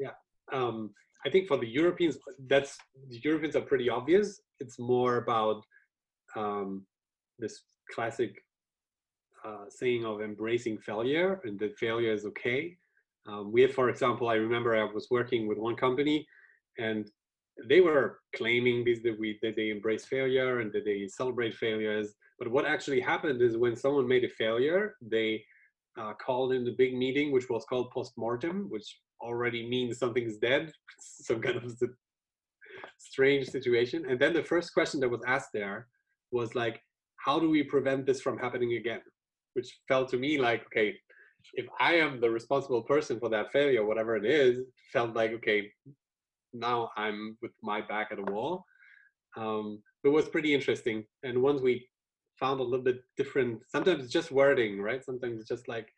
Yeah, 0.01 0.15
um, 0.53 0.91
I 1.25 1.31
think 1.31 1.47
for 1.47 1.59
the 1.59 1.69
Europeans, 1.69 2.19
that's 2.49 2.77
the 3.09 3.21
Europeans 3.23 3.55
are 3.55 3.61
pretty 3.61 3.89
obvious. 3.89 4.41
It's 4.59 4.81
more 4.81 5.19
about 5.19 5.63
um, 6.35 6.85
this 7.39 7.63
classic 7.95 8.43
uh, 9.45 9.65
saying 9.69 10.05
of 10.05 10.21
embracing 10.21 10.79
failure 10.79 11.41
and 11.45 11.59
that 11.59 11.77
failure 11.79 12.13
is 12.13 12.25
okay. 12.25 12.77
Um, 13.27 13.53
we 13.53 13.63
have, 13.63 13.73
for 13.73 13.89
example, 13.91 14.29
I 14.29 14.35
remember 14.35 14.75
I 14.75 14.85
was 14.85 15.09
working 15.11 15.47
with 15.47 15.59
one 15.59 15.77
company 15.77 16.27
and 16.79 17.11
they 17.69 17.81
were 17.81 18.21
claiming 18.37 18.85
this 18.85 19.01
that 19.03 19.19
we 19.19 19.39
that 19.43 19.57
they 19.57 19.71
embrace 19.71 20.05
failure 20.05 20.61
and 20.61 20.73
that 20.73 20.85
they 20.85 21.09
celebrate 21.09 21.55
failures. 21.55 22.15
But 22.39 22.49
what 22.49 22.67
actually 22.67 23.01
happened 23.01 23.43
is 23.43 23.57
when 23.57 23.77
someone 23.77 24.07
made 24.07 24.25
a 24.25 24.29
failure, 24.29 24.95
they 25.03 25.45
uh, 25.99 26.13
called 26.25 26.53
in 26.53 26.65
the 26.65 26.77
big 26.79 26.95
meeting, 26.95 27.33
which 27.33 27.51
was 27.51 27.65
called 27.65 27.91
post-mortem, 27.91 28.67
which 28.71 29.01
already 29.21 29.69
means 29.69 29.99
something's 29.99 30.37
dead, 30.37 30.71
some 31.01 31.41
kind 31.41 31.57
of 31.57 31.73
strange 32.99 33.49
situation. 33.49 34.05
And 34.09 34.21
then 34.21 34.33
the 34.33 34.43
first 34.43 34.73
question 34.73 35.01
that 35.01 35.09
was 35.09 35.21
asked 35.27 35.51
there 35.53 35.89
was 36.31 36.55
like, 36.55 36.81
how 37.17 37.41
do 37.41 37.51
we 37.51 37.63
prevent 37.65 38.07
this 38.07 38.21
from 38.21 38.39
happening 38.39 38.75
again? 38.75 39.01
Which 39.59 39.71
felt 39.91 40.09
to 40.09 40.19
me 40.25 40.31
like 40.49 40.63
okay 40.69 40.89
if 41.63 41.67
i 41.89 41.93
am 42.05 42.21
the 42.21 42.31
responsible 42.39 42.83
person 42.93 43.19
for 43.19 43.31
that 43.35 43.51
failure 43.57 43.85
whatever 43.91 44.13
it 44.17 44.27
is 44.43 44.55
felt 44.93 45.13
like 45.21 45.33
okay 45.33 45.61
now 46.53 46.91
i'm 46.97 47.37
with 47.43 47.53
my 47.63 47.81
back 47.81 48.09
at 48.11 48.19
the 48.19 48.33
wall. 48.33 48.65
Um, 49.37 49.83
it 50.05 50.09
was 50.09 50.29
pretty 50.29 50.55
interesting. 50.55 51.05
And 51.23 51.43
once 51.43 51.61
we 51.61 51.87
found 52.41 52.61
a 52.61 52.63
little 52.63 52.85
bit 52.85 53.01
different 53.17 53.63
sometimes 53.69 54.05
it's 54.05 54.13
just 54.13 54.31
wording 54.31 54.81
right? 54.81 55.05
Sometimes 55.05 55.41
it's 55.41 55.49
just 55.49 55.69
like 55.69 55.89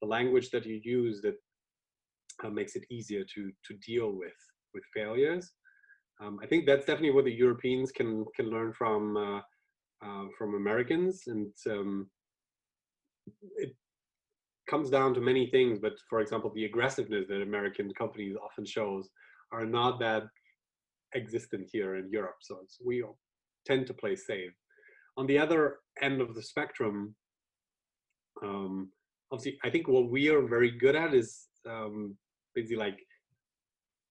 the 0.00 0.08
language 0.08 0.50
that 0.50 0.66
you 0.66 0.80
use 0.82 1.20
that 1.22 1.36
uh, 2.44 2.50
makes 2.50 2.74
it 2.76 2.84
easier 2.90 3.24
to 3.34 3.52
to 3.66 3.72
deal 3.86 4.10
with 4.22 4.40
with 4.74 4.84
failures. 4.94 5.52
Um, 6.20 6.38
i 6.42 6.46
think 6.46 6.66
that's 6.66 6.86
definitely 6.86 7.16
what 7.16 7.26
the 7.26 7.38
europeans 7.44 7.88
can 7.98 8.10
can 8.36 8.46
learn 8.54 8.72
from 8.80 9.02
uh, 9.16 9.40
uh, 10.06 10.26
from 10.36 10.54
americans. 10.54 11.14
And 11.32 11.54
um, 11.70 12.10
it 13.56 13.74
comes 14.68 14.90
down 14.90 15.14
to 15.14 15.20
many 15.20 15.46
things, 15.46 15.78
but 15.78 15.94
for 16.08 16.20
example, 16.20 16.50
the 16.54 16.64
aggressiveness 16.64 17.26
that 17.28 17.42
American 17.42 17.92
companies 17.94 18.36
often 18.42 18.64
shows 18.64 19.08
are 19.52 19.66
not 19.66 20.00
that 20.00 20.24
existent 21.14 21.68
here 21.70 21.96
in 21.96 22.10
Europe. 22.10 22.36
So 22.40 22.60
we 22.84 23.04
tend 23.66 23.86
to 23.86 23.94
play 23.94 24.16
safe. 24.16 24.52
On 25.16 25.26
the 25.26 25.38
other 25.38 25.80
end 26.00 26.20
of 26.20 26.34
the 26.34 26.42
spectrum, 26.42 27.14
um, 28.42 28.90
obviously, 29.30 29.58
I 29.62 29.70
think 29.70 29.88
what 29.88 30.10
we 30.10 30.28
are 30.30 30.46
very 30.46 30.70
good 30.70 30.96
at 30.96 31.14
is 31.14 31.48
um, 31.68 32.16
basically 32.54 32.76
like 32.76 32.98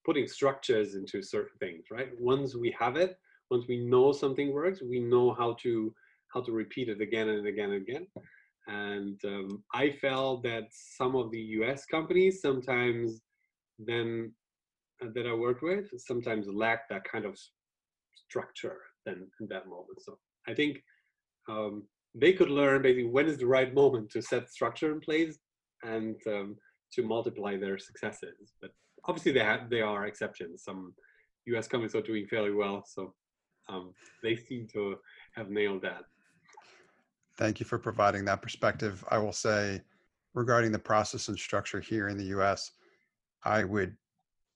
putting 0.06 0.28
structures 0.28 0.96
into 0.96 1.22
certain 1.22 1.58
things, 1.60 1.86
right? 1.92 2.10
Once 2.20 2.56
we 2.56 2.76
have 2.80 2.98
it, 2.98 3.18
once 3.50 3.66
we 3.68 3.80
know 3.80 4.12
something 4.12 4.54
works, 4.54 4.82
we 4.82 5.00
know 5.00 5.34
how 5.34 5.56
to 5.62 5.94
how 6.34 6.42
to 6.42 6.52
repeat 6.54 6.88
it 6.88 7.02
again 7.02 7.28
and 7.30 7.46
again 7.46 7.72
and 7.72 7.82
again. 7.82 8.08
And 8.68 9.20
um, 9.26 9.64
I 9.74 9.92
felt 9.92 10.44
that 10.44 10.66
some 10.72 11.16
of 11.16 11.32
the 11.32 11.42
US 11.60 11.86
companies 11.86 12.42
sometimes 12.42 13.22
then 13.80 14.32
uh, 15.04 15.08
that 15.16 15.26
I 15.26 15.34
worked 15.34 15.64
with 15.64 15.90
sometimes 15.98 16.48
lack 16.48 16.88
that 16.90 17.04
kind 17.12 17.26
of 17.26 17.38
structure 18.14 18.78
then 19.06 19.28
in 19.40 19.48
that 19.48 19.68
moment. 19.68 20.00
So 20.00 20.18
I 20.48 20.54
think 20.54 20.82
um, 21.50 21.84
they 22.14 22.34
could 22.34 22.50
learn 22.50 22.82
basically 22.82 23.10
when 23.10 23.28
is 23.28 23.38
the 23.38 23.48
right 23.48 23.74
moment 23.74 24.10
to 24.12 24.22
set 24.22 24.52
structure 24.52 24.92
in 24.92 25.00
place 25.00 25.38
and 25.84 26.16
um, 26.28 26.56
to 26.94 27.04
multiply 27.04 27.58
their 27.58 27.78
successes. 27.78 28.54
But 28.62 28.72
obviously, 29.06 29.32
they 29.32 29.44
have 29.44 29.70
they 29.70 29.82
are 29.82 30.06
exceptions. 30.06 30.64
Some 30.64 30.94
U.S. 31.48 31.68
companies 31.68 31.96
are 31.96 32.02
doing 32.02 32.28
fairly 32.28 32.52
well, 32.52 32.84
so 32.86 33.14
um, 33.70 33.94
they 34.24 34.36
seem 34.36 34.68
to 34.74 34.96
have 35.36 35.50
nailed 35.50 35.82
that. 35.84 36.04
Thank 37.42 37.60
you 37.60 37.66
for 37.66 37.80
providing 37.80 38.24
that 38.26 38.44
perspective. 38.44 39.04
I 39.10 39.18
will 39.18 39.34
say, 39.34 39.82
regarding 40.36 40.72
the 40.72 40.78
process 40.78 41.28
and 41.28 41.36
structure 41.36 41.80
here 41.80 42.08
in 42.08 42.16
the 42.16 42.26
U.S., 42.26 42.74
I 43.44 43.64
would 43.64 43.98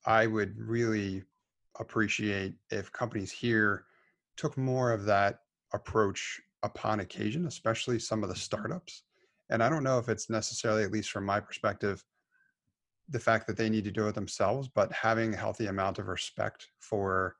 I 0.05 0.27
would 0.27 0.55
really 0.59 1.23
appreciate 1.79 2.53
if 2.69 2.91
companies 2.91 3.31
here 3.31 3.85
took 4.37 4.55
more 4.55 4.91
of 4.91 5.03
that 5.05 5.39
approach 5.73 6.39
upon 6.61 6.99
occasion, 6.99 7.47
especially 7.47 7.97
some 7.97 8.21
of 8.21 8.29
the 8.29 8.35
startups. 8.35 9.01
And 9.49 9.63
I 9.63 9.69
don't 9.69 9.83
know 9.83 9.97
if 9.97 10.07
it's 10.07 10.29
necessarily, 10.29 10.83
at 10.83 10.91
least 10.91 11.09
from 11.09 11.25
my 11.25 11.39
perspective, 11.39 12.05
the 13.09 13.19
fact 13.19 13.47
that 13.47 13.57
they 13.57 13.67
need 13.67 13.85
to 13.85 13.91
do 13.91 14.07
it 14.07 14.13
themselves, 14.13 14.67
but 14.67 14.91
having 14.91 15.33
a 15.33 15.37
healthy 15.37 15.65
amount 15.65 15.97
of 15.97 16.07
respect 16.07 16.67
for 16.77 17.37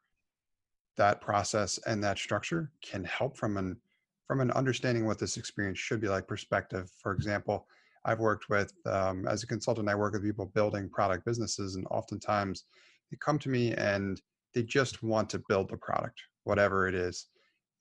that 0.98 1.22
process 1.22 1.78
and 1.86 2.04
that 2.04 2.18
structure 2.18 2.72
can 2.82 3.04
help 3.04 3.38
from 3.38 3.58
an 3.58 3.78
from 4.28 4.42
an 4.42 4.52
understanding 4.52 5.06
what 5.06 5.20
this 5.20 5.38
experience 5.38 5.78
should 5.78 6.02
be 6.02 6.10
like 6.10 6.28
perspective. 6.28 6.90
For 7.02 7.14
example, 7.14 7.68
I've 8.06 8.20
worked 8.20 8.50
with 8.50 8.72
um, 8.86 9.28
as 9.28 9.44
a 9.44 9.48
consultant, 9.48 9.90
I 9.90 9.96
work 9.96 10.14
with 10.14 10.24
people 10.24 10.46
building 10.46 10.90
product 10.90 11.26
businesses, 11.26 11.76
and 11.76 11.86
oftentimes 11.90 12.66
they 13.12 13.18
come 13.20 13.40
to 13.40 13.50
me 13.50 13.74
and 13.74 14.22
they 14.54 14.64
just 14.64 15.04
want 15.04 15.30
to 15.32 15.44
build 15.50 15.70
the 15.70 15.78
product, 15.78 16.22
whatever 16.44 16.88
it 16.88 16.96
is. 16.96 17.28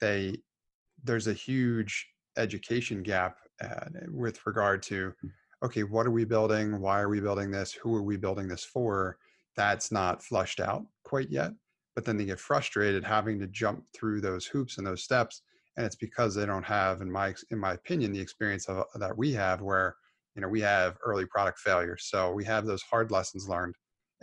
They 0.01 0.37
there's 1.03 1.27
a 1.27 1.33
huge 1.35 2.07
education 2.37 3.03
gap 3.03 3.37
uh, 3.63 3.87
with 4.09 4.45
regard 4.47 4.83
to 4.85 5.13
okay, 5.63 5.83
what 5.83 6.07
are 6.07 6.11
we 6.11 6.25
building? 6.25 6.79
Why 6.79 7.01
are 7.01 7.09
we 7.09 7.21
building 7.21 7.51
this? 7.51 7.73
Who 7.73 7.95
are 7.95 8.03
we 8.03 8.17
building 8.17 8.49
this 8.49 8.65
for? 8.65 9.17
That's 9.57 9.91
not 9.91 10.23
flushed 10.23 10.61
out 10.61 10.85
quite 11.05 11.31
yet. 11.31 11.53
But 11.95 12.05
then 12.05 12.17
they 12.17 12.27
get 12.27 12.41
frustrated 12.41 13.05
having 13.05 13.39
to 13.39 13.47
jump 13.47 13.87
through 13.95 14.21
those 14.21 14.45
hoops 14.45 14.77
and 14.77 14.87
those 14.87 15.05
steps, 15.05 15.43
and 15.77 15.85
it's 15.85 15.97
because 15.97 16.35
they 16.35 16.47
don't 16.47 16.65
have, 16.65 17.01
in 17.01 17.11
my 17.11 17.35
in 17.51 17.59
my 17.59 17.73
opinion, 17.75 18.13
the 18.13 18.21
experience 18.21 18.69
of, 18.69 18.85
that 18.95 19.17
we 19.17 19.33
have, 19.33 19.61
where 19.61 19.97
you 20.35 20.43
know 20.43 20.49
we 20.49 20.61
have 20.61 20.97
early 21.05 21.27
product 21.27 21.59
failures. 21.59 22.07
So 22.09 22.33
we 22.33 22.45
have 22.45 22.67
those 22.67 22.83
hard 22.83 23.11
lessons 23.11 23.49
learned, 23.49 23.75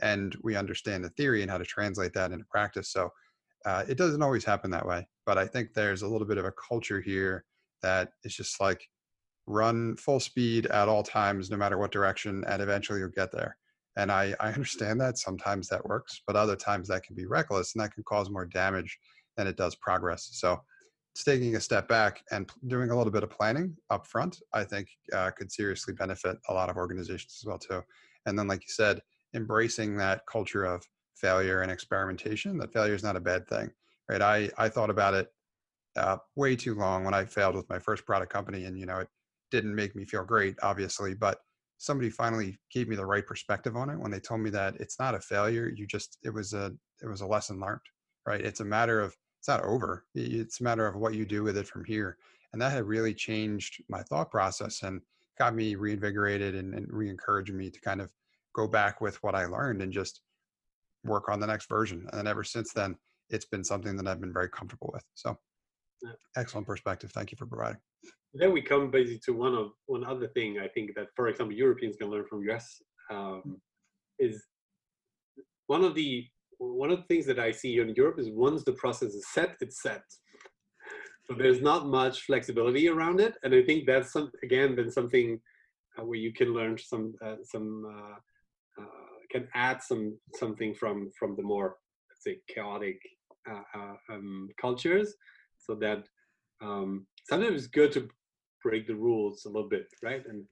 and 0.02 0.36
we 0.44 0.56
understand 0.56 1.04
the 1.04 1.10
theory 1.12 1.42
and 1.42 1.52
how 1.52 1.58
to 1.58 1.66
translate 1.66 2.14
that 2.14 2.32
into 2.32 2.46
practice. 2.50 2.92
So 2.92 3.10
uh, 3.66 3.84
it 3.88 3.98
doesn't 3.98 4.24
always 4.24 4.46
happen 4.46 4.72
that 4.72 4.86
way, 4.86 5.08
but 5.26 5.38
I 5.38 5.46
think 5.46 5.74
there's 5.74 6.02
a 6.02 6.08
little 6.08 6.28
bit 6.28 6.38
of 6.38 6.46
a 6.46 6.54
culture 6.54 7.02
here 7.02 7.46
that 7.82 8.10
is 8.24 8.36
just 8.36 8.60
like 8.60 8.82
run 9.48 9.96
full 9.98 10.20
speed 10.20 10.66
at 10.68 10.88
all 10.88 11.04
times, 11.04 11.50
no 11.50 11.58
matter 11.58 11.78
what 11.78 11.92
direction, 11.92 12.44
and 12.48 12.62
eventually 12.62 13.00
you'll 13.00 13.10
get 13.10 13.32
there. 13.32 13.58
And 13.98 14.12
I, 14.12 14.34
I 14.40 14.52
understand 14.54 15.02
that 15.02 15.18
sometimes 15.18 15.68
that 15.68 15.86
works, 15.86 16.22
but 16.26 16.36
other 16.36 16.56
times 16.56 16.88
that 16.88 17.04
can 17.04 17.16
be 17.16 17.26
reckless 17.26 17.76
and 17.76 17.84
that 17.84 17.94
can 17.94 18.04
cause 18.04 18.30
more 18.30 18.46
damage 18.46 18.98
than 19.36 19.48
it 19.48 19.58
does 19.58 19.76
progress. 19.76 20.30
So, 20.34 20.62
taking 21.16 21.56
a 21.56 21.60
step 21.60 21.88
back 21.88 22.24
and 22.32 22.50
doing 22.68 22.90
a 22.90 22.98
little 22.98 23.12
bit 23.12 23.24
of 23.24 23.30
planning 23.30 23.76
up 23.90 24.08
front, 24.08 24.42
I 24.54 24.64
think 24.64 24.88
uh, 25.14 25.32
could 25.32 25.52
seriously 25.52 25.94
benefit 25.94 26.38
a 26.50 26.54
lot 26.54 26.70
of 26.70 26.78
organizations 26.78 27.40
as 27.42 27.46
well 27.46 27.60
too. 27.60 27.82
And 28.26 28.38
then, 28.38 28.48
like 28.48 28.62
you 28.62 28.74
said, 28.74 29.02
embracing 29.34 29.98
that 29.98 30.22
culture 30.26 30.66
of 30.66 30.84
failure 31.16 31.62
and 31.62 31.72
experimentation. 31.72 32.58
That 32.58 32.74
failure 32.74 32.96
is 32.96 33.04
not 33.04 33.16
a 33.16 33.22
bad 33.22 33.48
thing, 33.48 33.70
right? 34.10 34.22
I 34.22 34.50
I 34.58 34.70
thought 34.70 34.90
about 34.90 35.14
it 35.14 35.28
uh, 35.96 36.18
way 36.36 36.56
too 36.56 36.76
long 36.76 37.04
when 37.04 37.14
I 37.14 37.26
failed 37.26 37.56
with 37.56 37.70
my 37.70 37.80
first 37.80 38.06
product 38.06 38.32
company, 38.32 38.66
and 38.66 38.78
you 38.78 38.86
know 38.86 39.00
it 39.00 39.10
didn't 39.52 39.76
make 39.76 39.96
me 39.96 40.06
feel 40.06 40.24
great, 40.24 40.56
obviously, 40.62 41.14
but 41.14 41.40
somebody 41.78 42.10
finally 42.10 42.58
gave 42.72 42.88
me 42.88 42.96
the 42.96 43.06
right 43.06 43.26
perspective 43.26 43.76
on 43.76 43.90
it 43.90 44.00
when 44.00 44.12
they 44.12 44.20
told 44.20 44.42
me 44.42 44.50
that 44.52 44.76
it's 44.80 45.00
not 45.00 45.16
a 45.16 45.20
failure. 45.20 45.72
You 45.76 45.88
just 45.88 46.18
it 46.24 46.34
was 46.34 46.54
a 46.54 46.72
it 47.02 47.08
was 47.08 47.22
a 47.22 47.28
lesson 47.28 47.60
learned, 47.60 47.82
right? 48.26 48.42
It's 48.42 48.60
a 48.60 48.66
matter 48.66 49.02
of 49.02 49.16
it's 49.42 49.48
not 49.48 49.64
over. 49.64 50.06
It's 50.14 50.60
a 50.60 50.64
matter 50.64 50.86
of 50.86 50.96
what 50.96 51.16
you 51.16 51.26
do 51.26 51.42
with 51.42 51.58
it 51.58 51.68
from 51.68 51.84
here, 51.84 52.18
and 52.54 52.62
that 52.62 52.72
had 52.72 52.84
really 52.84 53.16
changed 53.16 53.84
my 53.90 54.04
thought 54.04 54.30
process 54.30 54.84
and 54.84 55.02
got 55.40 55.56
me 55.56 55.74
reinvigorated 55.74 56.54
and, 56.54 56.76
and 56.76 56.86
re-encouraged 56.90 57.52
me 57.52 57.72
to 57.72 57.82
kind 57.82 58.02
of 58.02 58.12
go 58.54 58.68
back 58.68 59.02
with 59.02 59.16
what 59.24 59.34
I 59.34 59.46
learned 59.46 59.82
and 59.82 59.92
just 59.92 60.22
work 61.04 61.28
on 61.28 61.40
the 61.40 61.48
next 61.48 61.68
version. 61.68 62.06
And 62.12 62.20
then 62.20 62.28
ever 62.28 62.44
since 62.44 62.72
then, 62.72 62.96
it's 63.32 63.46
been 63.46 63.64
something 63.64 63.96
that 63.98 64.08
I've 64.08 64.22
been 64.22 64.32
very 64.32 64.50
comfortable 64.50 64.92
with. 64.94 65.04
So, 65.16 65.36
excellent 66.38 66.68
perspective. 66.68 67.12
Thank 67.12 67.32
you 67.32 67.38
for 67.38 67.48
providing 67.48 67.80
then 68.34 68.54
we 68.54 68.62
come 68.62 68.90
basically 68.90 69.20
to 69.26 69.34
one 69.34 69.54
of 69.54 69.72
one 69.88 70.06
other 70.06 70.28
thing 70.28 70.60
I 70.60 70.68
think 70.68 70.96
that, 70.96 71.08
for 71.16 71.28
example, 71.28 71.56
Europeans 71.56 71.98
can 71.98 72.10
learn 72.10 72.26
from 72.30 72.48
US 72.50 72.82
um, 73.10 73.60
is 74.20 74.42
one 75.68 75.84
of 75.84 75.96
the 75.96 76.26
one 76.62 76.92
of 76.92 76.98
the 77.00 77.06
things 77.06 77.26
that 77.26 77.40
I 77.40 77.52
see 77.52 77.74
here 77.74 77.88
in 77.88 77.96
Europe 77.96 78.20
is 78.20 78.30
once 78.30 78.64
the 78.64 78.74
process 78.74 79.14
is 79.14 79.28
set, 79.30 79.56
it's 79.62 79.82
set. 79.82 80.04
So 81.26 81.34
there's 81.34 81.62
not 81.62 81.88
much 81.88 82.24
flexibility 82.24 82.88
around 82.88 83.20
it, 83.20 83.36
and 83.44 83.54
I 83.54 83.64
think 83.64 83.86
that's 83.86 84.12
some 84.12 84.32
again 84.44 84.76
been 84.76 84.92
something 84.92 85.40
uh, 85.98 86.06
where 86.06 86.18
you 86.18 86.34
can 86.34 86.54
learn 86.54 86.78
some 86.78 87.14
uh, 87.24 87.38
some 87.44 87.86
uh, 87.86 88.82
uh 88.82 89.14
can 89.32 89.48
add 89.54 89.82
some 89.82 90.18
something 90.36 90.74
from 90.74 91.10
from 91.18 91.36
the 91.36 91.44
more 91.44 91.78
let's 92.10 92.24
say 92.24 92.38
chaotic 92.54 93.00
uh, 93.50 93.62
uh, 93.74 93.96
um, 94.14 94.50
cultures, 94.60 95.16
so 95.58 95.76
that 95.76 96.04
um, 96.62 97.08
sometimes 97.28 97.56
it's 97.56 97.68
good 97.68 97.92
to 97.94 98.08
break 98.64 98.86
the 98.86 98.96
rules 98.96 99.46
a 99.46 99.50
little 99.50 99.70
bit, 99.70 99.88
right? 100.04 100.24
And 100.28 100.46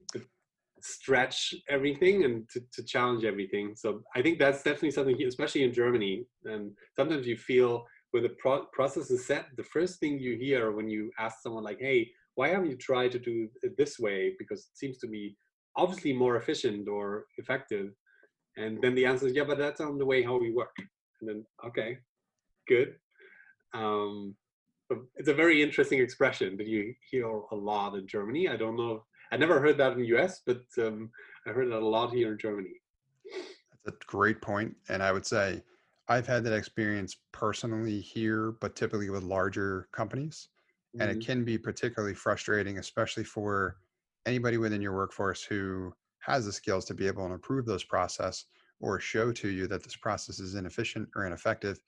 stretch 0.82 1.54
everything 1.68 2.24
and 2.24 2.48
to, 2.50 2.60
to 2.72 2.82
challenge 2.84 3.24
everything. 3.24 3.74
So 3.76 4.02
I 4.14 4.22
think 4.22 4.38
that's 4.38 4.62
definitely 4.62 4.92
something, 4.92 5.20
especially 5.22 5.64
in 5.64 5.72
Germany. 5.72 6.24
And 6.44 6.72
sometimes 6.96 7.26
you 7.26 7.36
feel 7.36 7.86
when 8.12 8.22
the 8.22 8.34
pro- 8.38 8.66
process 8.72 9.10
is 9.10 9.26
set, 9.26 9.46
the 9.56 9.64
first 9.64 10.00
thing 10.00 10.18
you 10.18 10.36
hear 10.36 10.72
when 10.72 10.88
you 10.88 11.10
ask 11.18 11.36
someone 11.42 11.64
like, 11.64 11.78
"Hey, 11.80 12.10
why 12.34 12.48
haven't 12.48 12.70
you 12.70 12.76
tried 12.76 13.12
to 13.12 13.18
do 13.18 13.48
it 13.62 13.76
this 13.76 13.98
way?" 13.98 14.34
Because 14.38 14.60
it 14.60 14.76
seems 14.76 14.98
to 14.98 15.06
be 15.06 15.36
obviously 15.76 16.12
more 16.12 16.36
efficient 16.36 16.88
or 16.88 17.26
effective. 17.38 17.92
And 18.56 18.82
then 18.82 18.94
the 18.94 19.06
answer 19.06 19.26
is, 19.26 19.34
"Yeah, 19.34 19.44
but 19.44 19.58
that's 19.58 19.80
on 19.80 19.98
the 19.98 20.06
way 20.06 20.22
how 20.22 20.38
we 20.38 20.52
work." 20.52 20.76
And 21.20 21.28
then, 21.28 21.46
okay, 21.64 21.98
good. 22.66 22.96
Um, 23.72 24.36
it's 25.16 25.28
a 25.28 25.34
very 25.34 25.62
interesting 25.62 26.00
expression 26.00 26.56
that 26.56 26.66
you 26.66 26.94
hear 27.10 27.26
a 27.26 27.54
lot 27.54 27.94
in 27.94 28.06
Germany. 28.06 28.48
I 28.48 28.56
don't 28.56 28.76
know. 28.76 29.04
I 29.32 29.36
never 29.36 29.60
heard 29.60 29.78
that 29.78 29.92
in 29.92 29.98
the 29.98 30.16
US, 30.16 30.42
but 30.44 30.62
um, 30.78 31.10
I 31.46 31.50
heard 31.50 31.70
that 31.70 31.82
a 31.82 31.86
lot 31.86 32.12
here 32.12 32.32
in 32.32 32.38
Germany. 32.38 32.70
That's 33.84 33.96
a 34.02 34.06
great 34.06 34.40
point, 34.42 34.74
and 34.88 35.02
I 35.02 35.12
would 35.12 35.24
say 35.24 35.62
I've 36.08 36.26
had 36.26 36.44
that 36.44 36.52
experience 36.52 37.16
personally 37.32 38.00
here, 38.00 38.52
but 38.60 38.74
typically 38.74 39.10
with 39.10 39.22
larger 39.22 39.88
companies, 39.92 40.48
mm-hmm. 40.94 41.02
and 41.02 41.10
it 41.10 41.18
mm-hmm. 41.18 41.32
can 41.32 41.44
be 41.44 41.56
particularly 41.56 42.14
frustrating, 42.14 42.78
especially 42.78 43.24
for 43.24 43.76
anybody 44.26 44.58
within 44.58 44.82
your 44.82 44.94
workforce 44.94 45.42
who 45.42 45.92
has 46.18 46.44
the 46.44 46.52
skills 46.52 46.84
to 46.84 46.94
be 46.94 47.06
able 47.06 47.26
to 47.26 47.32
improve 47.32 47.64
those 47.64 47.84
process 47.84 48.44
or 48.80 49.00
show 49.00 49.32
to 49.32 49.48
you 49.48 49.66
that 49.66 49.82
this 49.82 49.96
process 49.96 50.40
is 50.40 50.54
inefficient 50.54 51.08
or 51.14 51.26
ineffective. 51.26 51.78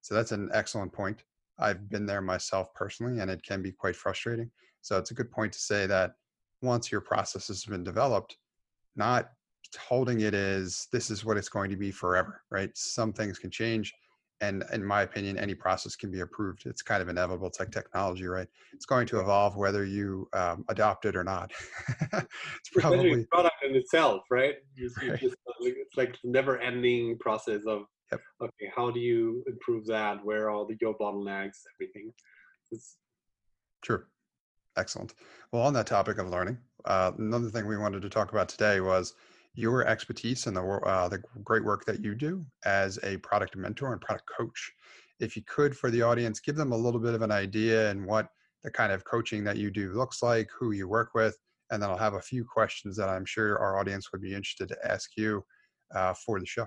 So 0.00 0.14
that's 0.14 0.32
an 0.32 0.50
excellent 0.52 0.92
point. 0.92 1.22
I've 1.58 1.88
been 1.90 2.06
there 2.06 2.22
myself 2.22 2.72
personally, 2.74 3.20
and 3.20 3.30
it 3.30 3.42
can 3.42 3.62
be 3.62 3.72
quite 3.72 3.96
frustrating. 3.96 4.50
So 4.80 4.98
it's 4.98 5.10
a 5.10 5.14
good 5.14 5.30
point 5.30 5.52
to 5.52 5.58
say 5.58 5.86
that 5.86 6.14
once 6.62 6.90
your 6.90 7.00
process 7.00 7.48
has 7.48 7.64
been 7.64 7.84
developed, 7.84 8.36
not 8.96 9.30
holding 9.78 10.20
it 10.20 10.34
as 10.34 10.86
this 10.92 11.10
is 11.10 11.24
what 11.24 11.36
it's 11.36 11.48
going 11.48 11.70
to 11.70 11.76
be 11.76 11.90
forever, 11.90 12.42
right? 12.50 12.70
Some 12.74 13.12
things 13.12 13.38
can 13.38 13.50
change. 13.50 13.92
And 14.40 14.64
in 14.72 14.84
my 14.84 15.02
opinion, 15.02 15.38
any 15.38 15.54
process 15.54 15.94
can 15.94 16.10
be 16.10 16.20
approved. 16.20 16.66
It's 16.66 16.82
kind 16.82 17.00
of 17.00 17.08
inevitable. 17.08 17.46
It's 17.46 17.60
like 17.60 17.70
technology, 17.70 18.26
right? 18.26 18.48
It's 18.72 18.86
going 18.86 19.06
to 19.06 19.20
evolve 19.20 19.56
whether 19.56 19.84
you 19.84 20.28
um, 20.32 20.64
adopt 20.68 21.04
it 21.04 21.14
or 21.14 21.22
not. 21.22 21.52
it's 22.12 22.70
probably 22.72 23.24
product 23.26 23.54
in 23.64 23.76
itself, 23.76 24.22
right? 24.30 24.54
right. 25.00 25.20
Just, 25.20 25.36
it's 25.60 25.96
like 25.96 26.18
never-ending 26.24 27.18
process 27.18 27.62
of 27.66 27.84
Yep. 28.12 28.20
Okay, 28.42 28.72
how 28.76 28.90
do 28.90 29.00
you 29.00 29.42
improve 29.46 29.86
that? 29.86 30.22
Where 30.22 30.46
are 30.46 30.50
all 30.50 30.66
the, 30.66 30.76
your 30.80 30.96
bottlenecks, 30.98 31.62
everything? 31.74 32.12
It's... 32.70 32.98
Sure. 33.82 34.06
Excellent. 34.76 35.14
Well, 35.52 35.62
on 35.62 35.74
that 35.74 35.86
topic 35.86 36.18
of 36.18 36.30
learning, 36.30 36.58
uh, 36.84 37.12
another 37.18 37.50
thing 37.50 37.66
we 37.66 37.76
wanted 37.76 38.02
to 38.02 38.08
talk 38.08 38.32
about 38.32 38.48
today 38.48 38.80
was 38.80 39.14
your 39.54 39.86
expertise 39.86 40.46
and 40.46 40.56
the 40.56 40.62
uh, 40.62 41.08
the 41.08 41.22
great 41.44 41.64
work 41.64 41.84
that 41.84 42.02
you 42.02 42.14
do 42.14 42.44
as 42.64 42.98
a 43.02 43.18
product 43.18 43.54
mentor 43.56 43.92
and 43.92 44.00
product 44.00 44.28
coach. 44.36 44.72
If 45.20 45.36
you 45.36 45.42
could, 45.46 45.76
for 45.76 45.90
the 45.90 46.02
audience, 46.02 46.40
give 46.40 46.56
them 46.56 46.72
a 46.72 46.76
little 46.76 47.00
bit 47.00 47.14
of 47.14 47.22
an 47.22 47.30
idea 47.30 47.90
and 47.90 48.06
what 48.06 48.28
the 48.64 48.70
kind 48.70 48.92
of 48.92 49.04
coaching 49.04 49.44
that 49.44 49.58
you 49.58 49.70
do 49.70 49.92
looks 49.92 50.22
like, 50.22 50.48
who 50.58 50.72
you 50.72 50.88
work 50.88 51.10
with, 51.14 51.36
and 51.70 51.82
then 51.82 51.90
I'll 51.90 51.98
have 51.98 52.14
a 52.14 52.20
few 52.20 52.44
questions 52.44 52.96
that 52.96 53.08
I'm 53.08 53.24
sure 53.24 53.58
our 53.58 53.78
audience 53.78 54.10
would 54.12 54.22
be 54.22 54.34
interested 54.34 54.68
to 54.68 54.90
ask 54.90 55.10
you 55.16 55.44
uh, 55.94 56.14
for 56.14 56.40
the 56.40 56.46
show. 56.46 56.66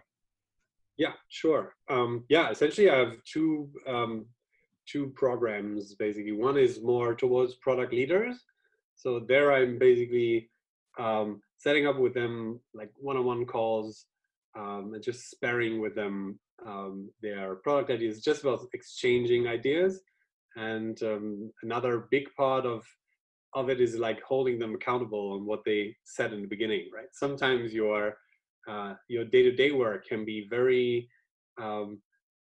Yeah, 0.98 1.14
sure. 1.30 1.76
Um, 1.90 2.24
yeah, 2.30 2.50
essentially, 2.50 2.90
I 2.90 2.98
have 2.98 3.14
two 3.26 3.70
um, 3.88 4.28
two 4.86 5.08
programs 5.16 5.96
basically. 5.96 6.32
One 6.32 6.58
is 6.58 6.82
more 6.82 7.16
towards 7.16 7.56
product 7.56 7.94
leaders, 7.94 8.38
So 8.96 9.20
there 9.20 9.54
I'm 9.54 9.78
basically 9.78 10.50
um, 10.98 11.42
setting 11.58 11.86
up 11.88 11.98
with 11.98 12.14
them 12.14 12.60
like 12.74 12.92
one-on-one 12.98 13.46
calls 13.46 14.06
um, 14.58 14.92
and 14.94 15.04
just 15.04 15.30
sparring 15.30 15.82
with 15.82 15.96
them 15.96 16.40
um, 16.66 17.10
their 17.22 17.56
product 17.56 17.92
ideas, 17.92 18.22
just 18.22 18.42
about 18.42 18.68
exchanging 18.74 19.48
ideas. 19.48 20.02
And 20.56 21.02
um, 21.04 21.52
another 21.64 22.08
big 22.10 22.34
part 22.36 22.66
of 22.66 22.86
of 23.54 23.70
it 23.70 23.80
is 23.80 23.96
like 23.96 24.22
holding 24.22 24.60
them 24.60 24.76
accountable 24.76 25.32
on 25.32 25.46
what 25.46 25.64
they 25.64 25.96
said 26.04 26.34
in 26.34 26.42
the 26.42 26.48
beginning, 26.48 26.90
right? 26.94 27.08
Sometimes 27.14 27.74
your 27.74 28.18
uh, 28.68 28.96
your 29.08 29.26
day-to-day 29.26 29.72
work 29.72 30.06
can 30.08 30.26
be 30.26 30.48
very 30.50 31.10
um, 31.62 32.02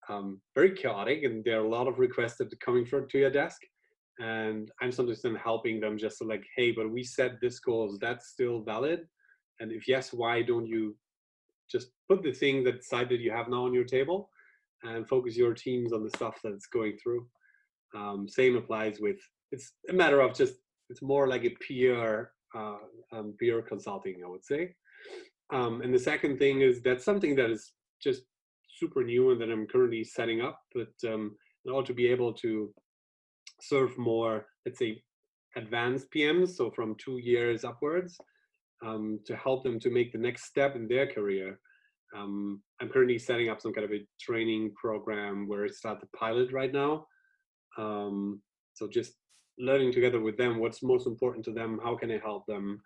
um, 0.10 0.42
very 0.56 0.72
chaotic, 0.72 1.24
and 1.24 1.44
there 1.44 1.60
are 1.60 1.66
a 1.66 1.70
lot 1.70 1.88
of 1.88 2.00
requests 2.00 2.38
that 2.38 2.52
are 2.52 2.66
coming 2.66 2.86
from 2.86 3.08
to 3.10 3.20
your 3.20 3.30
desk. 3.30 3.62
And 4.20 4.70
I'm 4.82 4.92
sometimes 4.92 5.22
then 5.22 5.36
helping 5.36 5.80
them 5.80 5.98
just 5.98 6.24
like, 6.24 6.44
hey, 6.56 6.72
but 6.72 6.92
we 6.92 7.04
set 7.04 7.42
this 7.42 7.60
goal, 7.60 7.92
is 7.92 8.00
that 8.00 8.22
still 8.22 8.62
valid? 8.62 9.08
And 9.60 9.72
if 9.72 9.88
yes, 9.88 10.14
why 10.14 10.42
don't 10.42 10.68
you 10.68 10.96
just 11.72 11.88
put 12.08 12.22
the 12.22 12.32
thing 12.32 12.64
that 12.64 12.84
side 12.84 13.10
that 13.10 13.22
you 13.22 13.32
have 13.32 13.48
now 13.48 13.66
on 13.66 13.74
your 13.74 13.86
table 13.86 14.30
and 14.84 15.08
focus 15.08 15.36
your 15.36 15.54
teams 15.54 15.94
on 15.94 16.04
the 16.04 16.10
stuff 16.12 16.38
that's 16.44 16.68
going 16.68 16.98
through. 17.02 17.26
Um, 17.96 18.28
same 18.28 18.56
applies 18.56 19.00
with 19.00 19.18
it's 19.52 19.74
a 19.90 19.94
matter 19.94 20.20
of 20.20 20.34
just 20.34 20.56
it's 20.90 21.02
more 21.02 21.28
like 21.28 21.46
a 21.46 21.56
peer 21.66 22.32
uh, 22.56 22.78
um, 23.12 23.34
peer 23.40 23.62
consulting, 23.62 24.22
I 24.24 24.30
would 24.30 24.44
say. 24.44 24.76
Um, 25.52 25.82
and 25.82 25.94
the 25.94 26.00
second 26.00 26.38
thing 26.38 26.62
is 26.62 26.82
that's 26.82 27.06
something 27.06 27.36
that 27.36 27.50
is 27.50 27.74
just 28.02 28.24
super 28.84 29.04
new 29.04 29.32
and 29.32 29.40
that 29.42 29.52
I'm 29.52 29.68
currently 29.68 30.04
setting 30.04 30.42
up, 30.42 30.60
but 30.74 30.94
um, 31.12 31.36
in 31.66 31.72
order 31.72 31.88
to 31.88 31.94
be 31.94 32.08
able 32.08 32.34
to 32.34 32.74
serve 33.62 33.98
more, 33.98 34.46
let's 34.66 34.80
say, 34.80 35.02
advanced 35.56 36.08
PMs, 36.14 36.50
so 36.58 36.72
from 36.72 36.96
two 36.96 37.18
years 37.18 37.64
upwards, 37.64 38.18
um, 38.86 39.20
to 39.26 39.36
help 39.36 39.64
them 39.64 39.80
to 39.80 39.90
make 39.90 40.12
the 40.12 40.18
next 40.28 40.46
step 40.46 40.76
in 40.76 40.88
their 40.88 41.08
career. 41.08 41.60
Um, 42.16 42.62
I'm 42.80 42.90
currently 42.90 43.18
setting 43.18 43.50
up 43.50 43.62
some 43.62 43.74
kind 43.74 43.86
of 43.86 43.92
a 43.92 44.06
training 44.20 44.74
program 44.80 45.48
where 45.48 45.66
it's 45.66 45.86
at 45.86 46.00
the 46.02 46.08
pilot 46.16 46.52
right 46.52 46.74
now. 46.74 47.06
Um, 47.78 48.42
so 48.74 48.88
just 48.88 49.14
learning 49.58 49.94
together 49.94 50.20
with 50.20 50.38
them 50.38 50.60
what's 50.60 50.84
most 50.84 51.08
important 51.08 51.46
to 51.46 51.54
them, 51.54 51.80
how 51.84 51.96
can 51.96 52.12
I 52.12 52.20
help 52.20 52.46
them, 52.48 52.82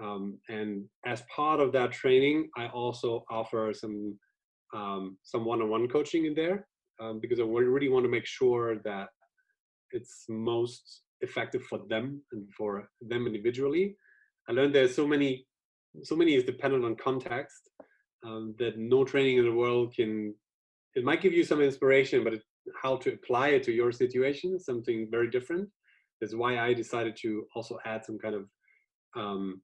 um, 0.00 0.38
and 0.48 0.84
as 1.06 1.22
part 1.34 1.60
of 1.60 1.72
that 1.72 1.92
training, 1.92 2.50
I 2.56 2.66
also 2.68 3.24
offer 3.30 3.72
some 3.74 4.16
um, 4.74 5.16
some 5.22 5.44
one-on-one 5.44 5.88
coaching 5.88 6.26
in 6.26 6.34
there 6.34 6.66
um, 7.00 7.20
because 7.20 7.40
I 7.40 7.44
really 7.44 7.88
want 7.88 8.04
to 8.04 8.10
make 8.10 8.26
sure 8.26 8.78
that 8.84 9.08
it's 9.92 10.24
most 10.28 11.02
effective 11.20 11.62
for 11.64 11.80
them 11.88 12.22
and 12.32 12.48
for 12.56 12.88
them 13.00 13.26
individually. 13.26 13.96
I 14.48 14.52
learned 14.52 14.74
there's 14.74 14.94
so 14.94 15.06
many, 15.06 15.46
so 16.02 16.16
many 16.16 16.34
is 16.34 16.44
dependent 16.44 16.84
on 16.84 16.96
context 16.96 17.70
um, 18.24 18.54
that 18.58 18.78
no 18.78 19.04
training 19.04 19.38
in 19.38 19.44
the 19.44 19.52
world 19.52 19.94
can. 19.94 20.34
It 20.94 21.04
might 21.04 21.20
give 21.20 21.32
you 21.32 21.44
some 21.44 21.60
inspiration, 21.60 22.24
but 22.24 22.34
it, 22.34 22.42
how 22.82 22.96
to 22.96 23.12
apply 23.12 23.48
it 23.48 23.62
to 23.64 23.72
your 23.72 23.92
situation 23.92 24.54
is 24.56 24.64
something 24.64 25.08
very 25.10 25.30
different. 25.30 25.68
That's 26.20 26.34
why 26.34 26.58
I 26.58 26.74
decided 26.74 27.16
to 27.22 27.44
also 27.54 27.78
add 27.84 28.04
some 28.04 28.18
kind 28.18 28.34
of 28.34 28.46
um, 29.16 29.62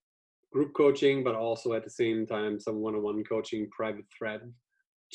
group 0.52 0.73
coaching, 0.75 1.25
but 1.25 1.34
also 1.34 1.73
at 1.73 1.82
the 1.82 1.90
same 1.90 2.26
time 2.26 2.61
some 2.61 2.76
one-on-one 2.76 3.25
coaching, 3.25 3.68
private 3.76 4.04
thread 4.16 4.40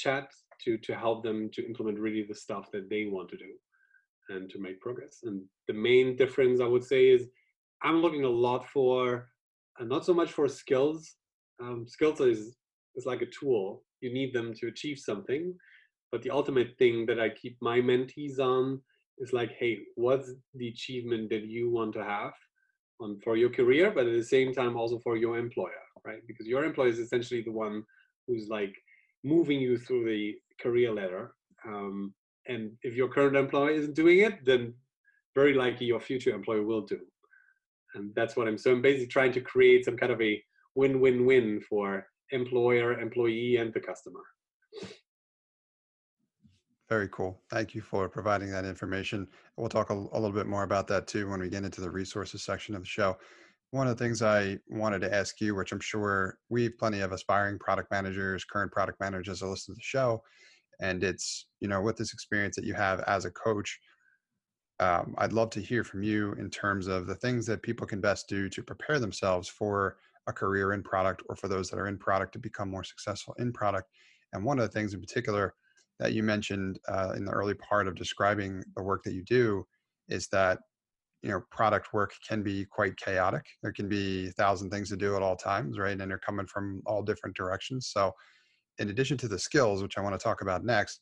chat 0.04 0.28
to 0.64 0.78
to 0.78 0.96
help 0.96 1.24
them 1.24 1.50
to 1.54 1.66
implement 1.66 2.00
really 2.00 2.24
the 2.24 2.42
stuff 2.46 2.66
that 2.74 2.90
they 2.90 3.06
want 3.06 3.30
to 3.30 3.38
do 3.38 3.52
and 4.30 4.50
to 4.52 4.60
make 4.60 4.80
progress. 4.80 5.16
And 5.24 5.44
the 5.68 5.74
main 5.90 6.16
difference 6.16 6.62
I 6.62 6.72
would 6.74 6.84
say 6.84 7.10
is 7.16 7.28
I'm 7.82 8.02
looking 8.02 8.26
a 8.26 8.36
lot 8.48 8.64
for 8.68 9.30
not 9.80 10.06
so 10.06 10.14
much 10.14 10.32
for 10.32 10.48
skills. 10.48 11.16
Um, 11.62 11.86
skills 11.88 12.20
is 12.20 12.58
is 12.96 13.06
like 13.06 13.22
a 13.22 13.34
tool. 13.40 13.84
You 14.02 14.14
need 14.14 14.34
them 14.34 14.54
to 14.60 14.68
achieve 14.68 15.00
something, 15.00 15.44
but 16.12 16.22
the 16.22 16.32
ultimate 16.40 16.72
thing 16.78 17.06
that 17.08 17.20
I 17.20 17.30
keep 17.30 17.58
my 17.62 17.80
mentees 17.80 18.40
on 18.40 18.82
is 19.24 19.34
like, 19.34 19.52
hey, 19.60 19.80
what's 19.96 20.30
the 20.56 20.70
achievement 20.70 21.30
that 21.30 21.46
you 21.46 21.70
want 21.70 21.94
to 21.94 22.04
have? 22.04 22.34
on 23.00 23.20
for 23.24 23.38
your 23.38 23.50
career, 23.50 23.92
but 23.92 24.06
at 24.06 24.14
the 24.14 24.24
same 24.24 24.54
time 24.54 24.76
also 24.76 25.00
for 25.00 25.18
your 25.18 25.38
employer, 25.38 25.84
right? 26.06 26.22
Because 26.28 26.48
your 26.48 26.64
employer 26.64 26.88
is 26.88 27.00
essentially 27.00 27.42
the 27.42 27.52
one 27.52 27.84
who's 28.28 28.48
like 28.50 28.76
moving 29.24 29.60
you 29.60 29.78
through 29.78 30.06
the 30.06 30.36
career 30.62 30.94
ladder. 30.94 31.34
Um, 31.66 32.14
and 32.48 32.72
if 32.84 32.96
your 32.96 33.10
current 33.10 33.36
employer 33.36 33.72
isn't 33.72 33.96
doing 33.96 34.20
it, 34.20 34.46
then 34.46 34.74
very 35.36 35.54
likely 35.54 35.86
your 35.86 36.00
future 36.00 36.32
employer 36.32 36.64
will 36.64 36.82
do. 36.82 37.00
And 37.96 38.14
that's 38.16 38.36
what 38.36 38.48
I'm 38.48 38.58
so 38.58 38.72
I'm 38.72 38.82
basically 38.82 39.08
trying 39.08 39.32
to 39.34 39.42
create 39.42 39.86
some 39.86 39.98
kind 39.98 40.12
of 40.12 40.22
a 40.22 40.42
win-win-win 40.76 41.62
for 41.68 42.06
employer, 42.32 43.00
employee, 43.00 43.58
and 43.58 43.74
the 43.74 43.80
customer. 43.80 44.22
Very 46.88 47.10
cool. 47.10 47.42
Thank 47.52 47.76
you 47.76 47.82
for 47.82 48.10
providing 48.10 48.50
that 48.52 48.66
information. 48.66 49.28
We'll 49.58 49.70
talk 49.70 49.92
a, 49.92 49.94
a, 49.94 50.20
little 50.20 50.32
bit 50.32 50.48
more 50.48 50.64
about 50.64 50.88
that 50.88 51.08
too 51.08 51.30
when 51.30 51.40
we 51.40 51.50
get 51.50 51.64
into 51.64 51.82
the 51.82 51.90
resources 51.90 52.42
section 52.42 52.74
of 52.76 52.82
the 52.82 52.88
show. 52.88 53.18
One 53.72 53.88
of 53.88 53.98
the 53.98 54.04
things 54.04 54.22
I 54.22 54.58
wanted 54.68 55.02
to 55.02 55.14
ask 55.14 55.40
you, 55.40 55.54
which 55.54 55.72
I'm 55.72 55.80
sure 55.80 56.38
we 56.50 56.64
have 56.64 56.78
plenty 56.78 57.02
of 57.02 57.12
aspiring 57.12 57.60
product 57.60 57.92
managers, 57.92 58.44
current 58.44 58.72
product 58.72 59.00
managers 59.00 59.40
that 59.40 59.48
listen 59.48 59.76
to 59.76 59.78
the 59.78 59.84
show, 59.84 60.24
and 60.82 61.04
it's 61.04 61.48
you 61.60 61.68
know 61.68 61.82
with 61.82 61.98
this 61.98 62.14
experience 62.14 62.56
that 62.56 62.66
you 62.66 62.74
have 62.74 63.02
as 63.02 63.26
a 63.26 63.32
coach, 63.32 63.80
um, 64.80 65.14
I'd 65.18 65.34
love 65.34 65.50
to 65.52 65.62
hear 65.62 65.84
from 65.84 66.04
you 66.04 66.34
in 66.34 66.50
terms 66.50 66.88
of 66.88 67.06
the 67.06 67.16
things 67.16 67.46
that 67.46 67.62
people 67.62 67.86
can 67.86 68.02
best 68.02 68.28
do 68.28 68.50
to 68.50 68.64
prepare 68.64 69.00
themselves 69.00 69.48
for 69.48 69.98
a 70.28 70.34
career 70.34 70.74
in 70.74 70.82
product 70.82 71.22
or 71.30 71.36
for 71.36 71.48
those 71.48 71.70
that 71.70 71.80
are 71.80 71.88
in 71.88 71.98
product 71.98 72.34
to 72.34 72.40
become 72.40 72.70
more 72.70 72.84
successful 72.84 73.36
in 73.40 73.52
product. 73.52 73.90
And 74.34 74.44
one 74.44 74.60
of 74.60 74.64
the 74.64 74.72
things 74.72 74.94
in 74.94 75.02
particular 75.02 75.54
that 76.00 76.14
you 76.14 76.24
mentioned 76.24 76.80
uh, 76.88 77.14
in 77.16 77.26
the 77.26 77.32
early 77.32 77.56
part 77.56 77.88
of 77.88 77.96
describing 77.96 78.64
the 78.76 78.84
work 78.84 79.04
that 79.04 79.14
you 79.14 79.24
do 79.24 79.66
is 80.08 80.28
that 80.30 80.60
you 81.22 81.30
know 81.30 81.42
product 81.52 81.94
work 81.94 82.14
can 82.28 82.44
be 82.44 82.66
quite 82.66 82.96
chaotic. 82.98 83.46
There 83.62 83.74
can 83.74 83.90
be 83.90 84.28
a 84.28 84.32
thousand 84.32 84.70
things 84.70 84.90
to 84.90 84.98
do 84.98 85.16
at 85.16 85.22
all 85.22 85.36
times 85.36 85.78
right? 85.78 86.00
And 86.00 86.10
they're 86.10 86.18
coming 86.20 86.48
from 86.48 86.82
all 86.86 87.04
different 87.04 87.36
directions. 87.36 87.88
So 87.88 88.14
in 88.80 88.90
addition 88.90 89.18
to 89.18 89.28
the 89.28 89.38
skills 89.38 89.82
which 89.82 89.98
i 89.98 90.02
want 90.02 90.18
to 90.18 90.24
talk 90.24 90.42
about 90.42 90.66
next 90.66 91.02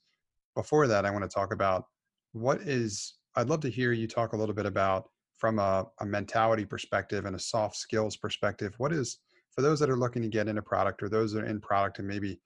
before 0.56 0.88
that 0.88 1.06
i 1.06 1.12
want 1.12 1.24
to 1.24 1.34
talk 1.34 1.54
about 1.54 1.86
what 2.34 2.60
is 2.62 3.16
i'd 3.36 3.50
love 3.50 3.62
to 3.62 3.70
hear 3.70 3.94
you 3.94 4.08
talk 4.08 4.34
a 4.34 4.38
little 4.38 4.56
bit 4.56 4.66
about 4.66 5.10
from 5.38 5.60
a, 5.60 5.86
a 6.02 6.06
mentality 6.06 6.66
perspective 6.66 7.26
and 7.26 7.36
a 7.36 7.40
soft 7.40 7.76
skills 7.76 8.18
perspective 8.18 8.74
what 8.78 8.92
is 8.92 9.20
for 9.52 9.62
those 9.62 9.80
that 9.80 9.90
are 9.90 9.98
looking 9.98 10.22
to 10.22 10.28
get 10.28 10.48
into 10.48 10.62
product 10.62 11.02
or 11.02 11.10
those 11.10 11.32
that 11.32 11.44
are 11.44 11.48
in 11.48 11.62
product 11.62 12.00
and 12.00 12.08
maybe 12.08 12.40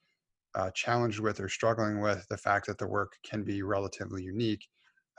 uh, 0.55 0.69
challenged 0.71 1.19
with 1.19 1.39
or 1.39 1.47
struggling 1.47 2.01
with 2.01 2.25
the 2.29 2.37
fact 2.37 2.67
that 2.67 2.77
the 2.77 2.87
work 2.87 3.13
can 3.23 3.43
be 3.43 3.63
relatively 3.63 4.21
unique 4.21 4.67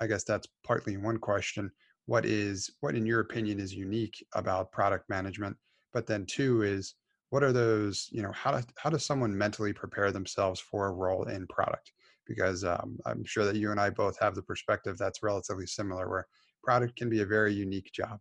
i 0.01 0.07
guess 0.07 0.25
that's 0.25 0.47
partly 0.65 0.97
one 0.99 1.17
question 1.17 1.71
what 2.07 2.25
is 2.25 2.71
what 2.81 2.95
in 2.95 3.07
your 3.07 3.21
opinion 3.21 3.61
is 3.61 3.75
unique 3.75 4.25
about 4.35 4.73
product 4.73 5.09
management? 5.09 5.57
But 5.93 6.07
then 6.07 6.27
two 6.27 6.63
is 6.63 6.95
what 7.31 7.43
are 7.43 7.53
those 7.53 8.09
you 8.11 8.23
know 8.23 8.33
how, 8.33 8.61
how 8.77 8.91
does 8.91 9.05
someone 9.05 9.37
mentally 9.37 9.73
prepare 9.73 10.13
themselves 10.13 10.61
for 10.61 10.89
a 10.89 10.93
role 10.93 11.25
in 11.25 11.47
product? 11.47 11.93
Because 12.27 12.65
um, 12.65 12.99
i'm 13.07 13.25
sure 13.25 13.45
that 13.45 13.57
you 13.57 13.71
and 13.71 13.81
i 13.81 13.91
both 13.91 14.19
have 14.21 14.35
the 14.35 14.43
perspective 14.43 14.97
that's 14.99 15.23
relatively 15.23 15.67
similar 15.67 16.09
where 16.09 16.27
product 16.63 16.97
can 16.97 17.09
be 17.11 17.23
a 17.23 17.27
very 17.27 17.53
unique 17.53 17.91
job. 17.93 18.21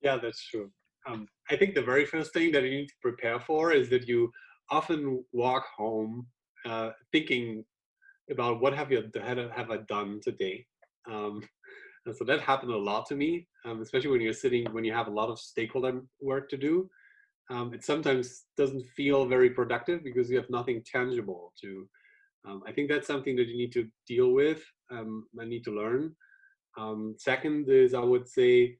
Yeah 0.00 0.16
that's 0.16 0.42
true. 0.42 0.70
Um, 1.06 1.28
i 1.50 1.56
think 1.56 1.74
the 1.74 1.82
very 1.82 2.06
first 2.06 2.32
thing 2.32 2.52
that 2.52 2.62
you 2.62 2.70
need 2.70 2.86
to 2.86 2.94
prepare 3.02 3.40
for 3.40 3.72
is 3.72 3.90
that 3.90 4.08
you 4.08 4.30
often 4.70 5.24
walk 5.32 5.64
home 5.76 6.26
uh, 6.64 6.90
thinking 7.12 7.64
about 8.30 8.60
what 8.60 8.74
have 8.74 8.90
you 8.90 9.10
have 9.14 9.70
I 9.70 9.76
done 9.88 10.20
today. 10.22 10.64
Um, 11.10 11.42
and 12.06 12.16
so 12.16 12.24
that 12.24 12.40
happened 12.40 12.72
a 12.72 12.76
lot 12.76 13.06
to 13.06 13.14
me, 13.14 13.46
um, 13.64 13.80
especially 13.80 14.10
when 14.10 14.20
you're 14.20 14.32
sitting 14.32 14.66
when 14.72 14.84
you 14.84 14.92
have 14.92 15.08
a 15.08 15.16
lot 15.20 15.30
of 15.30 15.38
stakeholder 15.38 16.02
work 16.20 16.48
to 16.50 16.56
do. 16.56 16.88
Um, 17.50 17.74
it 17.74 17.84
sometimes 17.84 18.44
doesn't 18.56 18.84
feel 18.96 19.26
very 19.26 19.50
productive 19.50 20.02
because 20.02 20.30
you 20.30 20.36
have 20.36 20.50
nothing 20.50 20.82
tangible 20.84 21.52
to. 21.60 21.88
Um, 22.46 22.62
I 22.66 22.72
think 22.72 22.90
that's 22.90 23.06
something 23.06 23.36
that 23.36 23.48
you 23.48 23.56
need 23.56 23.72
to 23.72 23.88
deal 24.06 24.32
with. 24.32 24.62
Um, 24.90 25.26
I 25.40 25.44
need 25.44 25.64
to 25.64 25.70
learn. 25.70 26.14
Um, 26.76 27.14
second 27.18 27.68
is 27.68 27.94
I 27.94 28.00
would 28.00 28.28
say 28.28 28.76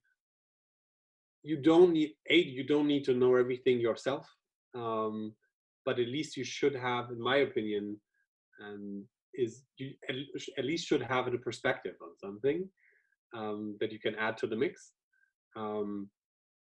you 1.42 1.60
don't 1.62 1.92
need 1.92 2.12
a 2.30 2.37
you 2.37 2.66
don't 2.66 2.87
need 2.87 3.04
to 3.04 3.14
know 3.14 3.37
everything 3.37 3.80
yourself. 3.80 4.26
Um, 4.74 5.34
but 5.84 5.98
at 5.98 6.08
least 6.08 6.37
you 6.37 6.44
should 6.44 6.74
have, 6.74 7.10
in 7.10 7.20
my 7.20 7.37
opinion, 7.37 8.00
um, 8.62 9.04
is 9.34 9.64
you 9.76 9.92
at, 10.08 10.64
least 10.64 10.87
should 10.87 11.02
have 11.02 11.26
a 11.26 11.38
perspective 11.38 11.94
on 12.02 12.16
something 12.16 12.68
um, 13.35 13.77
that 13.81 13.92
you 13.92 13.99
can 13.99 14.14
add 14.16 14.38
to 14.38 14.47
the 14.47 14.57
mix. 14.57 14.92
Um, 15.57 16.09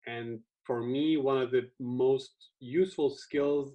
and 0.07 0.41
for 0.65 0.83
me, 0.83 1.17
one 1.17 1.41
of 1.41 1.51
the 1.51 1.69
most 1.81 2.33
useful 2.61 3.11
skills 3.11 3.75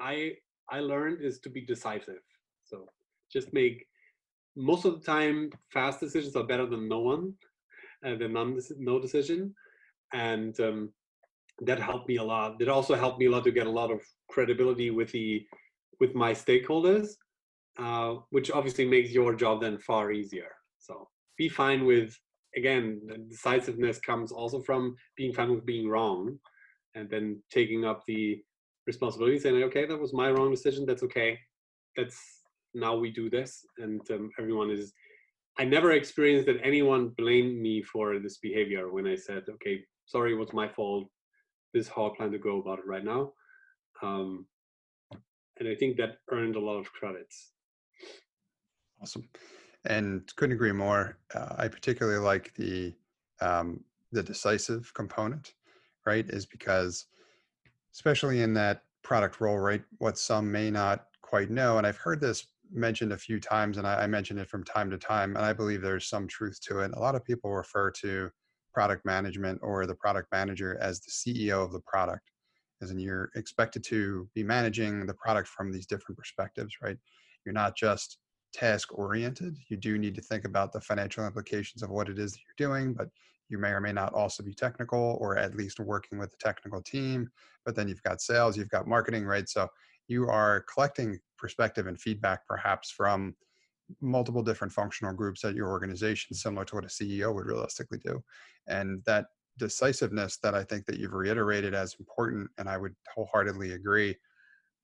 I 0.00 0.34
I 0.70 0.80
learned 0.80 1.22
is 1.22 1.40
to 1.40 1.50
be 1.50 1.62
decisive. 1.62 2.22
So 2.64 2.86
just 3.32 3.52
make 3.52 3.86
most 4.56 4.84
of 4.84 5.00
the 5.00 5.06
time 5.06 5.50
fast 5.72 6.00
decisions 6.00 6.36
are 6.36 6.44
better 6.44 6.66
than 6.66 6.88
no 6.88 7.00
one, 7.00 7.34
uh, 8.04 8.16
than 8.16 8.32
no 8.78 9.00
decision. 9.00 9.54
and 10.12 10.58
um, 10.60 10.92
that 11.62 11.80
helped 11.80 12.08
me 12.08 12.16
a 12.16 12.22
lot. 12.24 12.60
It 12.60 12.68
also 12.68 12.94
helped 12.94 13.18
me 13.18 13.26
a 13.26 13.30
lot 13.30 13.44
to 13.44 13.50
get 13.50 13.66
a 13.66 13.70
lot 13.70 13.90
of 13.90 14.00
credibility 14.28 14.90
with 14.90 15.10
the 15.12 15.46
with 16.00 16.14
my 16.14 16.32
stakeholders, 16.32 17.08
uh, 17.78 18.16
which 18.30 18.50
obviously 18.50 18.86
makes 18.86 19.10
your 19.10 19.34
job 19.34 19.60
then 19.60 19.78
far 19.78 20.12
easier. 20.12 20.50
So 20.78 21.08
be 21.38 21.48
fine 21.48 21.86
with 21.86 22.18
again, 22.56 23.00
decisiveness 23.28 23.98
comes 24.00 24.32
also 24.32 24.60
from 24.60 24.96
being 25.16 25.32
fine 25.32 25.54
with 25.54 25.64
being 25.64 25.88
wrong, 25.88 26.38
and 26.94 27.08
then 27.08 27.40
taking 27.50 27.84
up 27.84 28.02
the 28.06 28.42
responsibility, 28.86 29.38
saying, 29.38 29.62
"Okay, 29.64 29.86
that 29.86 29.98
was 29.98 30.12
my 30.12 30.30
wrong 30.30 30.50
decision. 30.50 30.84
That's 30.86 31.02
okay. 31.04 31.38
That's 31.96 32.18
now 32.74 32.96
we 32.96 33.10
do 33.10 33.30
this," 33.30 33.64
and 33.78 34.00
um, 34.10 34.30
everyone 34.38 34.70
is. 34.70 34.92
I 35.60 35.64
never 35.64 35.92
experienced 35.92 36.46
that 36.46 36.60
anyone 36.62 37.08
blamed 37.08 37.60
me 37.60 37.82
for 37.82 38.18
this 38.20 38.38
behavior 38.38 38.90
when 38.90 39.06
I 39.06 39.16
said, 39.16 39.44
"Okay, 39.48 39.84
sorry, 40.06 40.32
it 40.32 40.38
was 40.38 40.52
my 40.52 40.68
fault. 40.68 41.08
This 41.72 41.86
is 41.86 41.92
how 41.92 42.06
I 42.06 42.16
plan 42.16 42.32
to 42.32 42.38
go 42.38 42.60
about 42.60 42.80
it 42.80 42.86
right 42.86 43.04
now." 43.04 43.32
Um, 44.02 44.46
and 45.58 45.68
I 45.68 45.74
think 45.74 45.96
that 45.96 46.18
earned 46.30 46.56
a 46.56 46.60
lot 46.60 46.78
of 46.78 46.92
credits. 46.92 47.52
Awesome 49.00 49.28
and 49.84 50.30
couldn't 50.36 50.54
agree 50.54 50.72
more. 50.72 51.18
Uh, 51.34 51.54
I 51.56 51.68
particularly 51.68 52.18
like 52.18 52.54
the 52.54 52.94
um, 53.40 53.84
the 54.12 54.22
decisive 54.22 54.92
component, 54.94 55.54
right? 56.06 56.28
Is 56.28 56.46
because 56.46 57.06
especially 57.92 58.42
in 58.42 58.54
that 58.54 58.82
product 59.02 59.40
role, 59.40 59.58
right? 59.58 59.82
What 59.98 60.18
some 60.18 60.50
may 60.50 60.70
not 60.70 61.06
quite 61.22 61.50
know, 61.50 61.78
and 61.78 61.86
I've 61.86 61.96
heard 61.96 62.20
this 62.20 62.46
mentioned 62.70 63.12
a 63.12 63.16
few 63.16 63.40
times, 63.40 63.78
and 63.78 63.86
I, 63.86 64.02
I 64.02 64.06
mention 64.06 64.38
it 64.38 64.48
from 64.48 64.64
time 64.64 64.90
to 64.90 64.98
time, 64.98 65.36
and 65.36 65.44
I 65.44 65.52
believe 65.52 65.80
there's 65.80 66.08
some 66.08 66.28
truth 66.28 66.60
to 66.62 66.80
it. 66.80 66.92
A 66.94 66.98
lot 66.98 67.14
of 67.14 67.24
people 67.24 67.52
refer 67.52 67.90
to 68.02 68.30
product 68.72 69.04
management 69.04 69.58
or 69.62 69.86
the 69.86 69.94
product 69.94 70.30
manager 70.32 70.78
as 70.80 71.00
the 71.00 71.10
CEO 71.10 71.64
of 71.64 71.72
the 71.72 71.80
product, 71.80 72.30
as 72.82 72.90
in 72.90 72.98
you're 72.98 73.30
expected 73.34 73.82
to 73.84 74.28
be 74.34 74.42
managing 74.42 75.06
the 75.06 75.14
product 75.14 75.48
from 75.48 75.72
these 75.72 75.86
different 75.86 76.18
perspectives, 76.18 76.74
right? 76.82 76.96
You're 77.44 77.54
not 77.54 77.76
just 77.76 78.18
task 78.52 78.96
oriented. 78.96 79.56
You 79.68 79.76
do 79.76 79.98
need 79.98 80.14
to 80.14 80.22
think 80.22 80.44
about 80.44 80.72
the 80.72 80.80
financial 80.80 81.26
implications 81.26 81.82
of 81.82 81.90
what 81.90 82.08
it 82.08 82.18
is 82.18 82.32
that 82.32 82.40
you're 82.46 82.68
doing, 82.68 82.94
but 82.94 83.08
you 83.48 83.58
may 83.58 83.70
or 83.70 83.80
may 83.80 83.92
not 83.92 84.12
also 84.14 84.42
be 84.42 84.54
technical 84.54 85.16
or 85.20 85.36
at 85.36 85.56
least 85.56 85.80
working 85.80 86.18
with 86.18 86.30
the 86.30 86.36
technical 86.38 86.82
team. 86.82 87.30
But 87.64 87.74
then 87.74 87.88
you've 87.88 88.02
got 88.02 88.20
sales, 88.20 88.56
you've 88.56 88.68
got 88.68 88.86
marketing, 88.86 89.24
right? 89.24 89.48
So 89.48 89.68
you 90.06 90.28
are 90.28 90.64
collecting 90.72 91.18
perspective 91.36 91.86
and 91.86 92.00
feedback 92.00 92.46
perhaps 92.46 92.90
from 92.90 93.34
multiple 94.00 94.42
different 94.42 94.72
functional 94.72 95.14
groups 95.14 95.44
at 95.44 95.54
your 95.54 95.68
organization, 95.68 96.34
similar 96.34 96.64
to 96.66 96.74
what 96.74 96.84
a 96.84 96.88
CEO 96.88 97.34
would 97.34 97.46
realistically 97.46 97.98
do. 97.98 98.22
And 98.66 99.02
that 99.06 99.26
decisiveness 99.58 100.38
that 100.38 100.54
I 100.54 100.62
think 100.62 100.86
that 100.86 100.98
you've 100.98 101.12
reiterated 101.12 101.74
as 101.74 101.96
important, 101.98 102.50
and 102.58 102.68
I 102.68 102.76
would 102.76 102.94
wholeheartedly 103.14 103.72
agree, 103.72 104.16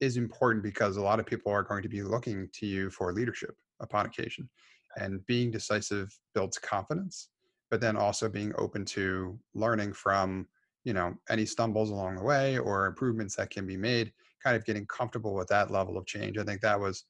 is 0.01 0.17
important 0.17 0.63
because 0.63 0.97
a 0.97 1.03
lot 1.03 1.21
of 1.21 1.27
people 1.27 1.53
are 1.53 1.63
going 1.63 1.83
to 1.83 1.89
be 1.89 2.03
looking 2.03 2.49
to 2.55 2.67
you 2.67 2.91
for 2.91 3.13
leadership 3.13 3.57
upon 3.81 4.07
occasion. 4.07 4.49
And 4.97 5.25
being 5.27 5.51
decisive 5.51 6.17
builds 6.35 6.59
confidence, 6.59 7.31
but 7.71 7.81
then 7.81 7.97
also 7.97 8.29
being 8.29 8.53
open 8.57 8.85
to 8.87 9.39
learning 9.55 9.93
from, 9.93 10.47
you 10.85 10.93
know, 10.93 11.15
any 11.29 11.47
stumbles 11.47 11.91
along 11.91 12.17
the 12.17 12.23
way 12.23 12.59
or 12.59 12.87
improvements 12.87 13.35
that 13.37 13.51
can 13.51 13.67
be 13.67 13.77
made, 13.77 14.13
kind 14.43 14.57
of 14.57 14.65
getting 14.65 14.87
comfortable 14.87 15.35
with 15.35 15.49
that 15.49 15.71
level 15.71 15.97
of 15.97 16.07
change. 16.07 16.39
I 16.39 16.45
think 16.45 16.61
that 16.61 16.79
was 16.79 17.05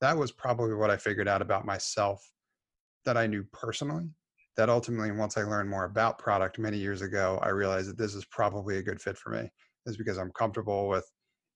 that 0.00 0.16
was 0.16 0.32
probably 0.32 0.74
what 0.74 0.90
I 0.90 0.96
figured 0.96 1.28
out 1.28 1.42
about 1.42 1.66
myself 1.66 2.28
that 3.04 3.16
I 3.16 3.26
knew 3.26 3.44
personally. 3.52 4.08
That 4.56 4.68
ultimately, 4.68 5.12
once 5.12 5.36
I 5.36 5.42
learned 5.42 5.70
more 5.70 5.84
about 5.84 6.18
product 6.18 6.58
many 6.58 6.78
years 6.78 7.00
ago, 7.00 7.38
I 7.42 7.50
realized 7.50 7.88
that 7.88 7.98
this 7.98 8.16
is 8.16 8.24
probably 8.24 8.78
a 8.78 8.82
good 8.82 9.00
fit 9.00 9.16
for 9.16 9.30
me. 9.30 9.48
Is 9.86 9.96
because 9.96 10.18
I'm 10.18 10.32
comfortable 10.32 10.88
with 10.88 11.08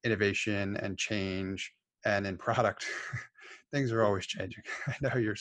innovation 0.04 0.76
and 0.78 0.98
change 0.98 1.72
and 2.04 2.26
in 2.26 2.36
product 2.36 2.86
things 3.72 3.92
are 3.92 4.04
always 4.04 4.26
changing. 4.26 4.62
I 4.88 4.94
know 5.00 5.18
you're 5.18 5.36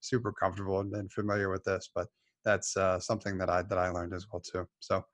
super 0.00 0.32
comfortable 0.32 0.80
and 0.80 1.12
familiar 1.12 1.50
with 1.50 1.64
this 1.64 1.90
but 1.94 2.06
that's 2.44 2.76
uh, 2.76 2.98
something 2.98 3.38
that 3.38 3.48
i 3.48 3.62
that 3.62 3.78
i 3.78 3.88
learned 3.88 4.14
as 4.14 4.26
well 4.32 4.40
too. 4.40 4.66
So 4.80 5.04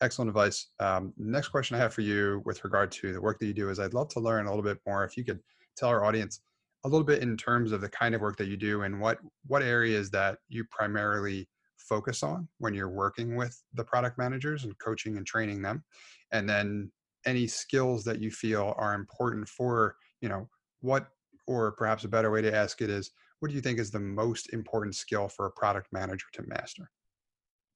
excellent 0.00 0.28
advice. 0.28 0.70
Um, 0.80 1.12
next 1.16 1.48
question 1.48 1.76
i 1.76 1.80
have 1.80 1.94
for 1.94 2.02
you 2.02 2.42
with 2.44 2.64
regard 2.64 2.90
to 2.92 3.12
the 3.12 3.20
work 3.20 3.38
that 3.38 3.46
you 3.46 3.54
do 3.54 3.70
is 3.70 3.78
i'd 3.80 3.94
love 3.94 4.08
to 4.10 4.20
learn 4.20 4.46
a 4.46 4.50
little 4.50 4.64
bit 4.64 4.78
more. 4.86 5.04
If 5.04 5.16
you 5.16 5.24
could 5.24 5.40
tell 5.76 5.88
our 5.88 6.04
audience 6.04 6.40
a 6.84 6.88
little 6.88 7.04
bit 7.04 7.22
in 7.22 7.36
terms 7.36 7.72
of 7.72 7.80
the 7.80 7.88
kind 7.88 8.14
of 8.14 8.20
work 8.20 8.36
that 8.36 8.48
you 8.48 8.56
do 8.56 8.82
and 8.82 9.00
what 9.00 9.18
what 9.46 9.62
areas 9.62 10.10
that 10.10 10.38
you 10.48 10.64
primarily 10.70 11.48
focus 11.84 12.22
on 12.22 12.48
when 12.58 12.74
you're 12.74 12.88
working 12.88 13.36
with 13.36 13.60
the 13.74 13.84
product 13.84 14.18
managers 14.18 14.64
and 14.64 14.78
coaching 14.78 15.16
and 15.16 15.26
training 15.26 15.62
them. 15.62 15.84
And 16.32 16.48
then 16.48 16.90
any 17.26 17.46
skills 17.46 18.04
that 18.04 18.20
you 18.20 18.30
feel 18.30 18.74
are 18.76 18.94
important 18.94 19.48
for 19.48 19.96
you 20.20 20.28
know 20.28 20.48
what 20.80 21.08
or 21.46 21.72
perhaps 21.72 22.04
a 22.04 22.08
better 22.08 22.30
way 22.30 22.40
to 22.42 22.54
ask 22.54 22.80
it 22.80 22.90
is 22.90 23.10
what 23.40 23.48
do 23.48 23.54
you 23.54 23.60
think 23.60 23.78
is 23.78 23.90
the 23.90 24.00
most 24.00 24.52
important 24.52 24.94
skill 24.94 25.28
for 25.28 25.46
a 25.46 25.50
product 25.50 25.88
manager 25.92 26.26
to 26.32 26.42
master? 26.46 26.90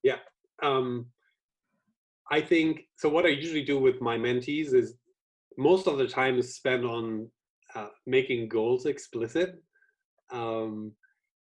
Yeah 0.02 0.18
um, 0.62 1.06
i 2.30 2.40
think 2.40 2.82
so 2.96 3.08
what 3.08 3.24
i 3.24 3.28
usually 3.28 3.64
do 3.64 3.78
with 3.78 4.00
my 4.00 4.16
mentees 4.16 4.74
is 4.74 4.94
most 5.56 5.86
of 5.86 5.98
the 5.98 6.06
time 6.06 6.38
is 6.38 6.56
spent 6.56 6.84
on 6.84 7.28
uh, 7.74 7.88
making 8.06 8.48
goals 8.48 8.86
explicit 8.86 9.56
um, 10.30 10.92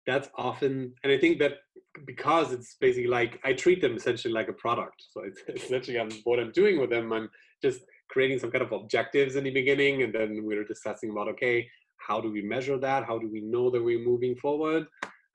that's 0.05 0.29
often 0.35 0.93
and 1.03 1.11
i 1.11 1.17
think 1.17 1.39
that 1.39 1.59
because 2.05 2.51
it's 2.51 2.75
basically 2.81 3.07
like 3.07 3.39
i 3.43 3.53
treat 3.53 3.81
them 3.81 3.95
essentially 3.95 4.33
like 4.33 4.49
a 4.49 4.53
product 4.53 5.03
so 5.11 5.21
it's 5.23 5.41
essentially 5.63 5.99
what 6.23 6.39
i'm 6.39 6.51
doing 6.51 6.79
with 6.79 6.89
them 6.89 7.13
i'm 7.13 7.29
just 7.61 7.81
creating 8.13 8.39
some 8.39 8.51
kind 8.51 8.63
of 8.63 8.71
objectives 8.71 9.35
in 9.35 9.43
the 9.43 9.49
beginning 9.51 10.03
and 10.03 10.13
then 10.13 10.45
we 10.45 10.55
are 10.55 10.63
discussing 10.63 11.09
about 11.09 11.27
okay 11.27 11.67
how 12.07 12.19
do 12.19 12.31
we 12.31 12.41
measure 12.41 12.77
that? 12.77 13.05
How 13.05 13.17
do 13.17 13.29
we 13.29 13.41
know 13.41 13.69
that 13.69 13.83
we're 13.83 14.03
moving 14.03 14.35
forward? 14.35 14.85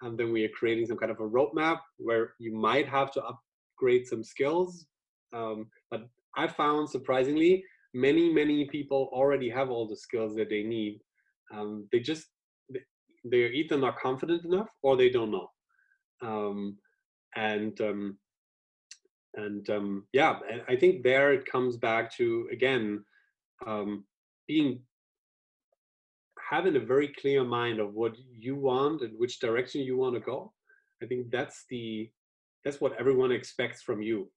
And 0.02 0.18
then 0.18 0.32
we 0.32 0.44
are 0.44 0.50
creating 0.50 0.86
some 0.86 0.96
kind 0.96 1.10
of 1.10 1.18
a 1.20 1.28
roadmap 1.28 1.78
where 1.96 2.34
you 2.38 2.54
might 2.54 2.88
have 2.88 3.10
to 3.12 3.22
upgrade 3.24 4.06
some 4.06 4.22
skills. 4.22 4.86
Um, 5.34 5.66
but 5.90 6.08
i 6.36 6.46
found 6.46 6.88
surprisingly 6.88 7.64
many 7.94 8.32
many 8.32 8.66
people 8.66 9.10
already 9.12 9.50
have 9.50 9.70
all 9.70 9.86
the 9.88 9.96
skills 9.96 10.34
that 10.36 10.50
they 10.50 10.62
need. 10.62 11.00
Um, 11.52 11.88
they 11.90 12.00
just 12.00 12.26
they're 13.24 13.52
either 13.52 13.76
not 13.76 13.98
confident 13.98 14.44
enough 14.44 14.68
or 14.82 14.96
they 14.96 15.10
don't 15.10 15.32
know. 15.32 15.48
Um, 16.22 16.78
and 17.36 17.78
um, 17.80 18.18
and 19.38 19.70
um, 19.70 20.04
yeah 20.12 20.38
i 20.68 20.76
think 20.76 21.02
there 21.02 21.32
it 21.32 21.50
comes 21.50 21.76
back 21.76 22.14
to 22.14 22.48
again 22.52 23.04
um, 23.66 24.04
being 24.46 24.80
having 26.50 26.76
a 26.76 26.80
very 26.80 27.08
clear 27.08 27.44
mind 27.44 27.78
of 27.78 27.94
what 27.94 28.16
you 28.32 28.56
want 28.56 29.02
and 29.02 29.18
which 29.18 29.40
direction 29.40 29.82
you 29.82 29.96
want 29.96 30.14
to 30.14 30.20
go. 30.20 30.52
I 31.02 31.06
think 31.06 31.30
that's 31.30 31.64
the 31.68 32.10
that's 32.64 32.80
what 32.80 32.98
everyone 32.98 33.32
expects 33.32 33.82
from 33.82 34.02
you. 34.02 34.30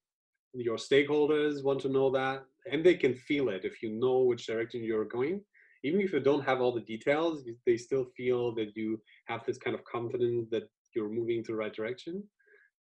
Your 0.53 0.77
stakeholders 0.77 1.63
want 1.63 1.79
to 1.81 1.89
know 1.89 2.11
that 2.11 2.43
and 2.71 2.83
they 2.85 2.95
can 2.95 3.15
feel 3.15 3.49
it 3.49 3.63
if 3.63 3.81
you 3.81 3.91
know 3.91 4.19
which 4.21 4.45
direction 4.45 4.83
you're 4.83 5.05
going. 5.05 5.41
Even 5.83 6.01
if 6.01 6.13
you 6.13 6.19
don't 6.19 6.45
have 6.45 6.61
all 6.61 6.73
the 6.73 6.81
details 6.81 7.43
they 7.65 7.77
still 7.77 8.05
feel 8.17 8.53
that 8.55 8.75
you 8.75 9.01
have 9.27 9.45
this 9.45 9.57
kind 9.57 9.75
of 9.75 9.83
confidence 9.85 10.47
that 10.51 10.69
you're 10.93 11.09
moving 11.09 11.43
to 11.43 11.53
the 11.53 11.57
right 11.57 11.73
direction 11.73 12.23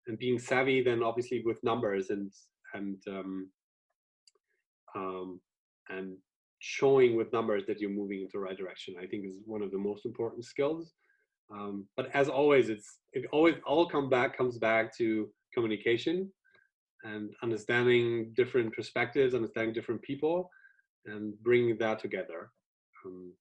and 0.08 0.18
being 0.18 0.40
savvy 0.40 0.82
then 0.82 1.04
obviously 1.04 1.42
with 1.46 1.64
numbers 1.64 2.10
and 2.10 2.32
and 2.74 2.98
um, 3.08 3.50
um, 4.96 5.40
and 5.90 6.18
showing 6.60 7.16
with 7.16 7.32
numbers 7.32 7.64
that 7.68 7.80
you're 7.80 7.90
moving 7.90 8.22
into 8.22 8.32
the 8.34 8.40
right 8.40 8.58
direction 8.58 8.96
i 9.02 9.06
think 9.06 9.26
is 9.26 9.38
one 9.46 9.62
of 9.62 9.72
the 9.72 9.78
most 9.78 10.06
important 10.06 10.44
skills. 10.44 10.94
Um, 11.50 11.88
but 11.96 12.10
as 12.14 12.28
always 12.28 12.68
it's 12.70 13.00
it 13.14 13.26
always 13.32 13.56
all 13.66 13.88
come 13.88 14.10
back 14.10 14.38
comes 14.38 14.58
back 14.58 14.96
to 14.98 15.30
communication 15.54 16.30
and 17.04 17.34
understanding 17.42 18.34
different 18.36 18.74
perspectives 18.74 19.34
understanding 19.34 19.74
different 19.74 20.02
people 20.02 20.50
and 21.06 21.34
bringing 21.42 21.78
that 21.78 22.00
together. 22.00 22.52
Um, 23.06 23.32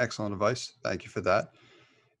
excellent 0.00 0.32
advice. 0.32 0.72
Thank 0.82 1.04
you 1.04 1.10
for 1.10 1.20
that 1.20 1.52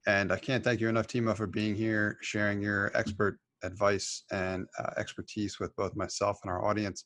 and 0.06 0.32
I 0.32 0.36
can't 0.36 0.62
thank 0.62 0.80
you 0.80 0.88
enough, 0.88 1.06
Timo, 1.06 1.36
for 1.36 1.46
being 1.46 1.74
here, 1.74 2.18
sharing 2.20 2.60
your 2.60 2.90
expert 2.94 3.38
advice 3.62 4.24
and 4.30 4.66
uh, 4.78 4.90
expertise 4.96 5.58
with 5.58 5.74
both 5.76 5.96
myself 5.96 6.38
and 6.42 6.50
our 6.50 6.64
audience. 6.64 7.04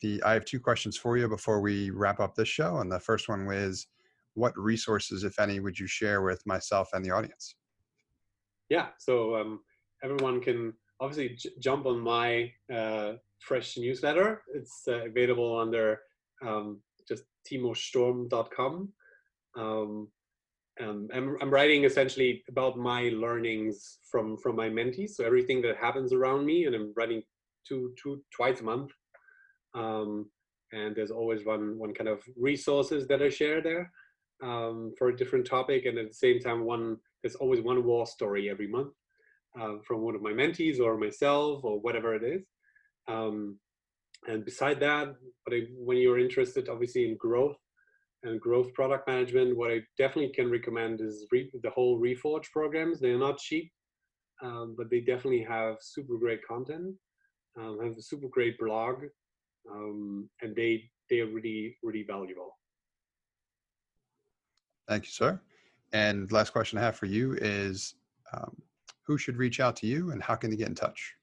The 0.00 0.22
I 0.22 0.32
have 0.32 0.46
two 0.46 0.60
questions 0.60 0.96
for 0.96 1.18
you 1.18 1.28
before 1.28 1.60
we 1.60 1.90
wrap 1.90 2.20
up 2.20 2.34
this 2.34 2.48
show, 2.48 2.78
and 2.78 2.90
the 2.90 3.00
first 3.00 3.28
one 3.28 3.46
is, 3.52 3.86
what 4.34 4.56
resources, 4.56 5.24
if 5.24 5.38
any, 5.38 5.60
would 5.60 5.78
you 5.78 5.86
share 5.86 6.22
with 6.22 6.40
myself 6.46 6.88
and 6.92 7.04
the 7.04 7.10
audience? 7.10 7.56
Yeah, 8.68 8.88
so 8.98 9.36
um, 9.36 9.60
everyone 10.02 10.40
can 10.40 10.72
obviously 11.00 11.36
j- 11.36 11.50
jump 11.58 11.86
on 11.86 12.00
my 12.00 12.50
uh, 12.72 13.14
fresh 13.40 13.76
newsletter. 13.76 14.42
It's 14.54 14.84
uh, 14.88 15.06
available 15.06 15.58
under 15.58 15.98
um, 16.46 16.80
just 17.08 17.24
timosturm.com. 17.50 18.92
Um, 19.56 20.08
um, 20.80 21.08
I'm, 21.12 21.36
I'm 21.40 21.50
writing 21.50 21.84
essentially 21.84 22.42
about 22.48 22.78
my 22.78 23.10
learnings 23.14 23.98
from 24.10 24.36
from 24.38 24.56
my 24.56 24.68
mentees, 24.68 25.10
so 25.10 25.24
everything 25.24 25.62
that 25.62 25.76
happens 25.76 26.12
around 26.12 26.46
me, 26.46 26.64
and 26.64 26.74
I'm 26.74 26.92
writing 26.96 27.22
two 27.66 27.92
two 28.00 28.22
twice 28.34 28.60
a 28.60 28.64
month. 28.64 28.90
Um, 29.74 30.30
and 30.72 30.94
there's 30.94 31.10
always 31.10 31.44
one 31.44 31.78
one 31.78 31.94
kind 31.94 32.08
of 32.08 32.22
resources 32.36 33.06
that 33.08 33.22
I 33.22 33.28
share 33.28 33.60
there 33.60 33.90
um, 34.42 34.92
for 34.96 35.08
a 35.08 35.16
different 35.16 35.46
topic, 35.46 35.84
and 35.86 35.98
at 35.98 36.08
the 36.08 36.14
same 36.14 36.40
time, 36.40 36.64
one 36.64 36.96
there's 37.22 37.36
always 37.36 37.60
one 37.60 37.84
war 37.84 38.06
story 38.06 38.48
every 38.48 38.68
month 38.68 38.92
uh, 39.60 39.74
from 39.86 40.00
one 40.00 40.14
of 40.14 40.22
my 40.22 40.32
mentees 40.32 40.80
or 40.80 40.96
myself 40.96 41.64
or 41.64 41.80
whatever 41.80 42.14
it 42.14 42.22
is. 42.22 42.46
Um, 43.08 43.58
and 44.26 44.44
beside 44.44 44.80
that, 44.80 45.14
I, 45.50 45.62
when 45.76 45.96
you're 45.98 46.18
interested, 46.18 46.68
obviously 46.68 47.08
in 47.08 47.16
growth 47.16 47.56
and 48.22 48.40
growth 48.40 48.72
product 48.74 49.08
management, 49.08 49.56
what 49.56 49.70
I 49.70 49.80
definitely 49.96 50.32
can 50.32 50.50
recommend 50.50 51.00
is 51.00 51.26
re- 51.32 51.50
the 51.62 51.70
whole 51.70 52.00
Reforge 52.00 52.50
programs. 52.52 53.00
They're 53.00 53.18
not 53.18 53.38
cheap, 53.38 53.72
um, 54.42 54.74
but 54.76 54.90
they 54.90 55.00
definitely 55.00 55.42
have 55.42 55.76
super 55.80 56.16
great 56.18 56.46
content, 56.46 56.94
um, 57.58 57.78
have 57.82 57.96
a 57.96 58.02
super 58.02 58.28
great 58.28 58.58
blog, 58.58 59.04
um, 59.70 60.28
and 60.42 60.54
they 60.54 60.90
they 61.08 61.20
are 61.20 61.26
really 61.26 61.76
really 61.82 62.04
valuable. 62.04 62.56
Thank 64.88 65.04
you, 65.04 65.10
sir. 65.10 65.40
And 65.92 66.30
last 66.30 66.50
question 66.50 66.78
I 66.78 66.82
have 66.82 66.96
for 66.96 67.06
you 67.06 67.36
is, 67.40 67.94
um, 68.32 68.56
who 69.06 69.18
should 69.18 69.36
reach 69.36 69.60
out 69.60 69.76
to 69.76 69.86
you, 69.86 70.10
and 70.10 70.22
how 70.22 70.34
can 70.34 70.50
they 70.50 70.56
get 70.56 70.68
in 70.68 70.74
touch? 70.74 71.14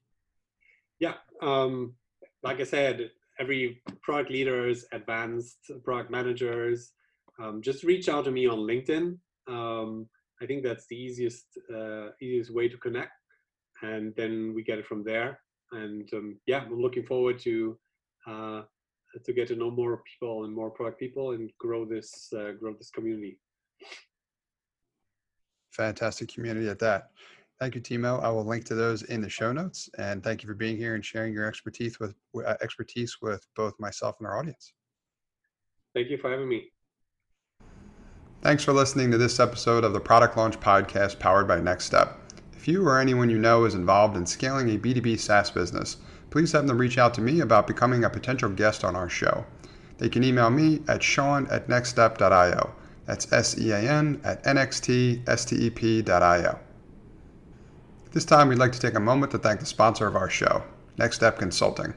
Yeah, 1.00 1.14
um, 1.42 1.94
like 2.44 2.60
I 2.60 2.64
said, 2.64 3.12
every 3.40 3.82
product 4.02 4.32
leaders, 4.32 4.86
advanced 4.92 5.72
product 5.84 6.12
managers, 6.12 6.92
um, 7.42 7.62
just 7.62 7.84
reach 7.84 8.10
out 8.10 8.26
to 8.26 8.32
me 8.32 8.48
on 8.48 8.60
LinkedIn. 8.60 9.18
Um, 9.48 10.08
I 10.42 10.46
think 10.46 10.64
that's 10.64 10.88
the 10.88 10.96
easiest 10.96 11.46
uh, 11.74 12.10
easiest 12.22 12.54
way 12.54 12.68
to 12.68 12.78
connect, 12.78 13.12
and 13.82 14.14
then 14.16 14.54
we 14.54 14.64
get 14.64 14.80
it 14.80 14.86
from 14.86 15.04
there. 15.04 15.40
And 15.72 16.08
um, 16.14 16.40
yeah, 16.46 16.60
I'm 16.60 16.82
looking 16.82 17.06
forward 17.06 17.40
to 17.40 17.78
uh, 18.28 18.62
to 19.24 19.34
get 19.34 19.48
to 19.48 19.56
know 19.56 19.72
more 19.72 20.04
people 20.12 20.44
and 20.44 20.54
more 20.54 20.70
product 20.70 21.00
people 21.00 21.32
and 21.32 21.50
grow 21.60 21.86
this 21.86 22.32
uh, 22.38 22.52
grow 22.60 22.74
this 22.74 22.92
community. 22.92 23.40
Fantastic 25.72 26.30
community 26.30 26.70
at 26.70 26.80
that. 26.80 27.12
Thank 27.60 27.74
you, 27.74 27.82
Timo. 27.82 28.22
I 28.24 28.30
will 28.30 28.46
link 28.46 28.66
to 28.66 28.76
those 28.76 29.02
in 29.04 29.22
the 29.22 29.30
show 29.30 29.52
notes. 29.52 29.90
And 29.98 30.24
thank 30.24 30.44
you 30.44 30.48
for 30.48 30.54
being 30.54 30.78
here 30.78 30.94
and 30.94 31.04
sharing 31.04 31.34
your 31.34 31.48
expertise 31.48 32.00
with 32.00 32.14
uh, 32.36 32.54
expertise 32.62 33.18
with 33.22 33.48
both 33.56 33.74
myself 33.80 34.18
and 34.20 34.28
our 34.28 34.38
audience. 34.38 34.74
Thank 35.96 36.10
you 36.10 36.18
for 36.18 36.30
having 36.30 36.48
me. 36.48 36.70
Thanks 38.44 38.64
for 38.64 38.74
listening 38.74 39.10
to 39.12 39.18
this 39.18 39.40
episode 39.40 39.84
of 39.84 39.94
the 39.94 40.00
Product 40.00 40.38
Launch 40.38 40.60
Podcast 40.60 41.18
powered 41.18 41.48
by 41.48 41.60
Next 41.60 41.86
Step. 41.86 42.20
If 42.56 42.68
you 42.68 42.88
or 42.88 43.00
anyone 43.00 43.32
you 43.32 43.40
know 43.40 43.66
is 43.66 43.74
involved 43.74 44.16
in 44.16 44.28
scaling 44.28 44.70
a 44.70 44.78
B2B 44.78 45.20
SaaS 45.20 45.50
business, 45.50 45.98
please 46.30 46.52
have 46.52 46.68
them 46.68 46.78
reach 46.78 47.00
out 47.00 47.16
to 47.16 47.22
me 47.22 47.40
about 47.40 47.66
becoming 47.66 48.04
a 48.04 48.10
potential 48.10 48.50
guest 48.50 48.84
on 48.84 48.96
our 48.96 49.10
show. 49.10 49.44
They 49.98 50.10
can 50.10 50.24
email 50.24 50.52
me 50.52 50.84
at 50.88 51.02
sean 51.02 51.48
at 51.48 51.68
nxtstep.io. 51.68 52.76
That's 53.06 53.34
S 53.34 53.58
E 53.58 53.72
A 53.72 53.80
N 53.80 54.22
at 54.24 54.44
nxtstep.io. 54.44 55.28
This 58.18 58.26
time, 58.26 58.50
we'd 58.50 58.58
like 58.58 58.72
to 58.72 58.80
take 58.80 58.96
a 58.96 59.00
moment 59.00 59.32
to 59.34 59.38
thank 59.38 59.60
the 59.60 59.68
sponsor 59.68 60.08
of 60.08 60.16
our 60.16 60.28
show, 60.28 60.64
Next 60.98 61.18
Step 61.18 61.38
Consulting. 61.38 61.94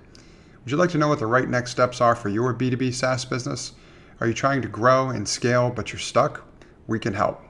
Would 0.62 0.70
you 0.70 0.76
like 0.76 0.90
to 0.90 0.98
know 0.98 1.08
what 1.08 1.18
the 1.18 1.24
right 1.24 1.48
next 1.48 1.70
steps 1.70 2.02
are 2.02 2.14
for 2.14 2.28
your 2.28 2.52
B2B 2.52 2.92
SaaS 2.92 3.24
business? 3.24 3.72
Are 4.20 4.26
you 4.26 4.34
trying 4.34 4.60
to 4.60 4.68
grow 4.68 5.08
and 5.08 5.26
scale 5.26 5.70
but 5.70 5.90
you're 5.90 5.98
stuck? 5.98 6.46
We 6.88 6.98
can 6.98 7.14
help. 7.14 7.40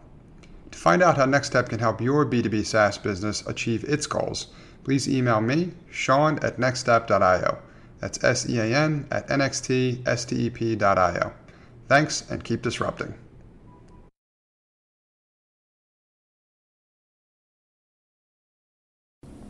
To 0.71 0.79
find 0.79 1.03
out 1.03 1.17
how 1.17 1.25
Next 1.25 1.49
Step 1.49 1.69
can 1.69 1.81
help 1.81 2.01
your 2.01 2.25
B2B 2.25 2.65
SaaS 2.65 2.97
business 2.97 3.45
achieve 3.49 3.83
its 3.89 4.07
goals, 4.07 4.53
please 4.85 5.09
email 5.09 5.41
me, 5.41 5.73
Sean 5.91 6.39
at 6.39 6.61
nxtstep.io. 6.61 7.59
That's 7.99 8.23
S 8.23 8.49
E 8.49 8.61
A 8.61 8.67
N 8.67 9.05
at 9.11 9.27
nxtstep.io. 9.27 10.05
Thanks 11.89 12.31
and 12.31 12.45
keep 12.45 12.63
disrupting. 12.63 13.15